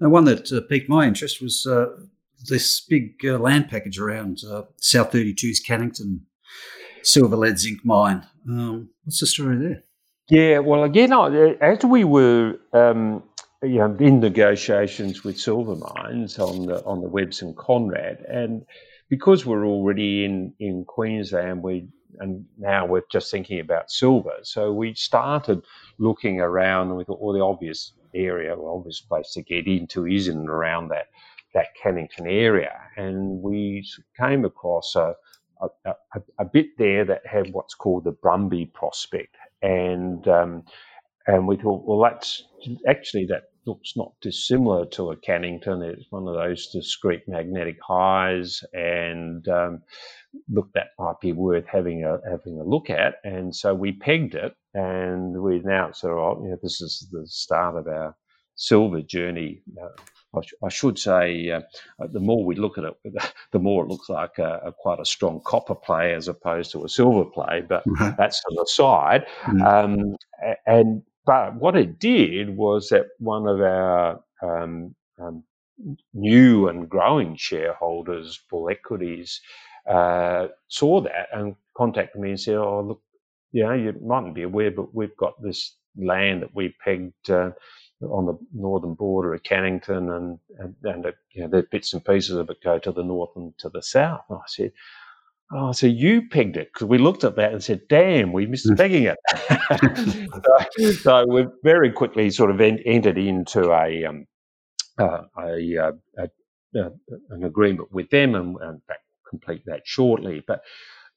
Now, 0.01 0.09
one 0.09 0.25
that 0.25 0.51
uh, 0.53 0.61
piqued 0.69 0.89
my 0.89 1.07
interest 1.07 1.41
was 1.41 1.67
uh, 1.67 1.87
this 2.49 2.81
big 2.81 3.15
uh, 3.25 3.39
land 3.39 3.69
package 3.69 3.99
around 3.99 4.41
uh, 4.49 4.63
South 4.79 5.13
32's 5.13 5.63
Cannington 5.65 6.21
silver 7.03 7.37
lead 7.37 7.59
zinc 7.59 7.85
mine. 7.85 8.27
Um, 8.49 8.91
what's 9.05 9.21
the 9.21 9.27
story 9.27 9.57
there? 9.57 9.83
Yeah, 10.29 10.59
well, 10.61 10.85
again, 10.85 11.13
as 11.61 11.85
we 11.85 12.05
were 12.05 12.59
um, 12.73 13.23
you 13.63 13.79
know, 13.79 13.97
in 14.01 14.21
negotiations 14.21 15.23
with 15.23 15.39
silver 15.39 15.77
mines 15.77 16.39
on 16.39 16.67
the 16.67 16.85
on 16.85 17.01
the 17.01 17.09
Webbs 17.09 17.43
and 17.43 17.57
Conrad, 17.57 18.25
and 18.29 18.65
because 19.09 19.47
we're 19.47 19.67
already 19.67 20.25
in 20.25 20.53
in 20.59 20.85
Queensland, 20.85 21.63
we 21.63 21.89
and 22.19 22.45
now 22.59 22.87
we're 22.87 23.03
just 23.11 23.31
thinking 23.31 23.61
about 23.61 23.91
silver. 23.91 24.35
So 24.43 24.73
we 24.73 24.95
started 24.95 25.63
looking 25.99 26.41
around 26.41 26.95
with 26.97 27.09
all 27.09 27.33
the 27.33 27.41
obvious 27.41 27.93
area, 28.15 28.55
well, 28.57 28.77
obvious 28.77 29.01
place 29.01 29.33
to 29.33 29.43
get 29.43 29.67
into 29.67 30.07
is 30.07 30.29
in 30.29 30.39
and 30.39 30.49
around 30.49 30.89
that 30.89 31.07
that 31.55 31.69
Cannington 31.83 32.27
area, 32.27 32.73
and 32.97 33.43
we 33.43 33.87
came 34.19 34.45
across 34.45 34.95
a, 34.97 35.15
a, 35.61 35.69
a, 35.87 36.21
a 36.39 36.45
bit 36.45 36.67
there 36.79 37.05
that 37.05 37.27
had 37.27 37.53
what's 37.53 37.75
called 37.75 38.05
the 38.05 38.13
Brumby 38.13 38.73
prospect, 38.73 39.37
and 39.63 40.27
um, 40.29 40.65
and 41.27 41.47
we 41.47 41.57
thought, 41.57 41.85
well, 41.87 42.01
that's 42.01 42.45
actually 42.89 43.27
that 43.27 43.45
looks 43.65 43.93
not 43.97 44.13
dissimilar 44.21 44.87
to 44.87 45.11
a 45.11 45.17
Cannington. 45.17 45.83
It's 45.85 46.11
one 46.11 46.27
of 46.27 46.35
those 46.35 46.67
discrete 46.69 47.29
magnetic 47.29 47.79
highs, 47.87 48.65
and 48.73 49.47
um, 49.49 49.83
look, 50.49 50.69
that 50.75 50.89
might 50.99 51.21
be 51.21 51.33
worth 51.33 51.67
having 51.67 52.05
a 52.05 52.19
having 52.29 52.59
a 52.59 52.65
look 52.65 52.91
at. 52.91 53.17
And 53.25 53.55
so 53.55 53.75
we 53.75 53.93
pegged 53.93 54.35
it, 54.35 54.55
and 54.75 55.41
we 55.41 55.59
announced, 55.59 56.03
right, 56.05 56.37
you 56.43 56.49
know, 56.51 56.59
this 56.63 56.81
is 56.81 57.09
the 57.13 57.27
start 57.27 57.77
of 57.77 57.87
our 57.87 58.17
silver 58.57 59.03
journey. 59.03 59.63
Uh, 59.81 59.89
I 60.35 60.69
should 60.71 60.99
say, 60.99 61.51
uh, 61.51 61.61
the 61.99 62.21
more 62.21 62.45
we 62.45 62.55
look 62.55 62.79
at 62.79 62.85
it, 62.85 62.95
the 63.53 63.59
more 63.59 63.85
it 63.85 63.89
looks 63.89 64.09
like 64.09 64.39
a, 64.39 64.61
a, 64.65 64.73
quite 64.73 64.99
a 64.99 65.05
strong 65.05 65.41
copper 65.45 65.75
play 65.75 66.15
as 66.15 66.29
opposed 66.29 66.73
to 66.73 66.85
a 66.85 66.89
silver 66.89 67.25
play. 67.25 67.63
But 67.69 67.85
mm-hmm. 67.87 68.17
that's 68.17 68.43
an 68.49 68.57
aside. 68.63 69.27
Mm-hmm. 69.43 69.63
Um, 69.63 70.17
and 70.67 71.03
but 71.25 71.55
what 71.57 71.77
it 71.77 71.99
did 71.99 72.57
was 72.57 72.89
that 72.89 73.07
one 73.19 73.47
of 73.47 73.61
our 73.61 74.21
um, 74.43 74.95
um, 75.21 75.45
new 76.15 76.69
and 76.69 76.89
growing 76.89 77.37
shareholders, 77.37 78.41
Bull 78.51 78.71
Equities, 78.71 79.41
uh, 79.89 80.49
saw 80.69 81.01
that 81.03 81.29
and 81.33 81.55
contacted 81.77 82.21
me 82.21 82.31
and 82.31 82.41
said, 82.41 82.57
"Oh, 82.57 82.81
look, 82.81 83.03
you 83.53 83.65
know, 83.65 83.73
you 83.73 83.93
mightn't 84.03 84.35
be 84.35 84.43
aware, 84.43 84.71
but 84.71 84.95
we've 84.95 85.17
got 85.17 85.41
this 85.43 85.77
land 85.97 86.43
that 86.43 86.55
we 86.55 86.75
pegged." 86.85 87.31
Uh, 87.31 87.51
on 88.03 88.27
the 88.27 88.39
northern 88.53 88.95
border 88.95 89.35
of 89.35 89.43
Cannington, 89.43 90.15
and 90.17 90.39
and, 90.59 90.75
and 90.83 91.07
it, 91.07 91.17
you 91.33 91.43
know, 91.43 91.49
the 91.49 91.67
bits 91.71 91.93
and 91.93 92.05
pieces 92.05 92.37
of 92.37 92.51
it 92.51 92.63
go 92.63 92.79
to 92.79 92.93
the 92.93 93.03
north 93.03 93.31
and 93.37 93.57
to 93.59 93.69
the 93.69 93.83
south. 93.83 94.25
And 94.29 94.39
I 94.39 94.47
said, 94.47 94.73
"Oh, 95.53 95.73
so 95.73 95.87
you 95.87 96.29
pegged 96.29 96.57
it?" 96.57 96.71
Because 96.73 96.89
we 96.89 96.99
looked 96.99 97.25
at 97.25 97.37
that 97.37 97.53
and 97.53 97.63
said, 97.63 97.83
"Damn, 97.89 98.33
we 98.33 98.47
missed 98.47 98.69
mm. 98.69 98.77
pegging 98.77 99.05
it." 99.05 99.19
so, 100.79 100.91
so, 100.93 101.27
we 101.27 101.47
very 101.63 101.93
quickly 101.93 102.31
sort 102.31 102.51
of 102.51 102.61
en- 102.61 102.83
entered 102.85 103.19
into 103.19 103.73
a 103.73 104.05
um, 104.05 104.27
uh, 104.99 105.23
a, 105.39 105.79
uh, 105.79 105.93
a, 106.19 106.29
a, 106.79 106.91
an 107.31 107.45
agreement 107.45 107.93
with 107.93 108.11
them, 108.11 108.35
and, 108.35 108.57
and 108.61 108.81
complete 109.29 109.63
that 109.67 109.83
shortly. 109.85 110.43
But 110.47 110.63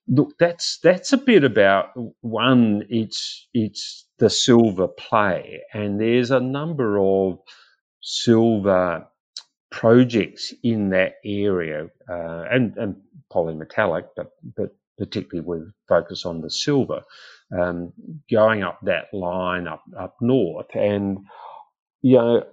look, 0.07 0.33
that's 0.39 0.79
that's 0.83 1.13
a 1.13 1.17
bit 1.17 1.43
about 1.43 1.89
one. 2.21 2.85
It's 2.89 3.47
it's 3.53 4.07
the 4.19 4.29
silver 4.29 4.87
play, 4.87 5.61
and 5.73 5.99
there's 5.99 6.31
a 6.31 6.39
number 6.39 6.99
of 6.99 7.39
silver 8.01 9.07
projects 9.71 10.53
in 10.63 10.89
that 10.91 11.15
area, 11.25 11.87
uh, 12.09 12.45
and 12.51 12.75
and 12.77 12.95
polymetallic, 13.33 14.05
but 14.15 14.31
but 14.55 14.71
particularly 14.97 15.47
with 15.47 15.71
focus 15.89 16.25
on 16.25 16.41
the 16.41 16.49
silver, 16.49 17.01
um, 17.59 17.93
going 18.31 18.63
up 18.63 18.79
that 18.83 19.13
line 19.13 19.67
up 19.67 19.83
up 19.99 20.15
north, 20.21 20.67
and 20.75 21.19
you 22.01 22.17
know, 22.17 22.43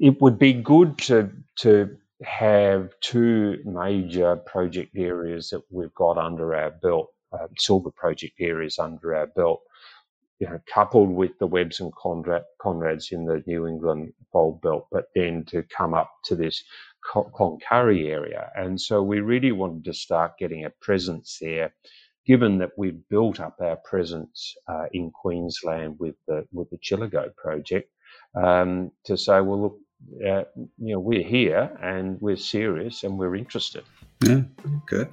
it 0.00 0.20
would 0.20 0.38
be 0.38 0.52
good 0.54 0.98
to 0.98 1.30
to 1.58 1.96
have 2.24 2.90
two 3.00 3.58
major 3.64 4.36
project 4.36 4.96
areas 4.96 5.50
that 5.50 5.62
we've 5.70 5.94
got 5.94 6.18
under 6.18 6.54
our 6.54 6.70
belt, 6.70 7.08
uh, 7.32 7.46
silver 7.58 7.90
project 7.90 8.34
areas 8.40 8.78
under 8.78 9.14
our 9.14 9.26
belt, 9.28 9.60
you 10.40 10.48
know, 10.48 10.60
coupled 10.72 11.10
with 11.10 11.32
the 11.38 11.46
Webbs 11.46 11.80
and 11.80 11.94
Conrad, 11.94 12.42
Conrads 12.60 13.12
in 13.12 13.24
the 13.24 13.42
New 13.46 13.66
England 13.66 14.12
Fold 14.32 14.60
Belt, 14.62 14.86
but 14.90 15.06
then 15.14 15.44
to 15.46 15.62
come 15.64 15.94
up 15.94 16.10
to 16.24 16.34
this 16.34 16.62
Cloncurry 17.12 18.08
area. 18.08 18.50
And 18.56 18.80
so 18.80 19.02
we 19.02 19.20
really 19.20 19.52
wanted 19.52 19.84
to 19.84 19.94
start 19.94 20.38
getting 20.38 20.64
a 20.64 20.70
presence 20.80 21.38
there 21.40 21.72
given 22.26 22.58
that 22.58 22.70
we've 22.76 23.06
built 23.10 23.40
up 23.40 23.56
our 23.60 23.76
presence 23.76 24.54
uh, 24.68 24.86
in 24.92 25.10
Queensland 25.10 25.96
with 25.98 26.14
the 26.26 26.46
with 26.52 26.70
the 26.70 26.78
Chillagoe 26.78 27.34
project, 27.36 27.90
um, 28.34 28.90
to 29.04 29.16
say, 29.16 29.40
well, 29.40 29.62
look, 29.62 29.78
uh, 30.26 30.44
you 30.56 30.94
know, 30.94 31.00
we're 31.00 31.22
here 31.22 31.76
and 31.82 32.20
we're 32.20 32.36
serious 32.36 33.04
and 33.04 33.18
we're 33.18 33.36
interested. 33.36 33.84
Yeah. 34.22 34.42
Okay. 34.82 35.10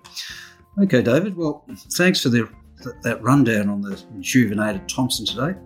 Okay, 0.82 1.02
David. 1.02 1.36
Well, 1.36 1.66
thanks 1.98 2.22
for 2.22 2.30
the, 2.30 2.50
that 3.04 3.22
rundown 3.22 3.70
on 3.70 3.82
the 3.82 4.02
rejuvenated 4.12 4.88
Thomson 4.88 5.26
today. 5.26 5.60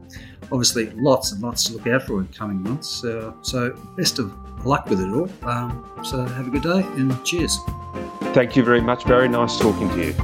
Obviously, 0.51 0.89
lots 0.91 1.31
and 1.31 1.41
lots 1.41 1.65
to 1.65 1.73
look 1.73 1.87
out 1.87 2.03
for 2.03 2.19
in 2.19 2.27
coming 2.29 2.61
months. 2.61 3.03
Uh, 3.03 3.33
so, 3.41 3.71
best 3.97 4.19
of 4.19 4.33
luck 4.65 4.89
with 4.89 5.01
it 5.01 5.09
all. 5.09 5.29
Um, 5.49 5.85
so, 6.03 6.23
have 6.25 6.47
a 6.47 6.49
good 6.49 6.63
day 6.63 6.81
and 6.99 7.23
cheers. 7.23 7.57
Thank 8.33 8.55
you 8.55 8.63
very 8.63 8.81
much. 8.81 9.05
Very 9.05 9.29
nice 9.29 9.57
talking 9.59 9.89
to 9.89 10.07
you. 10.07 10.15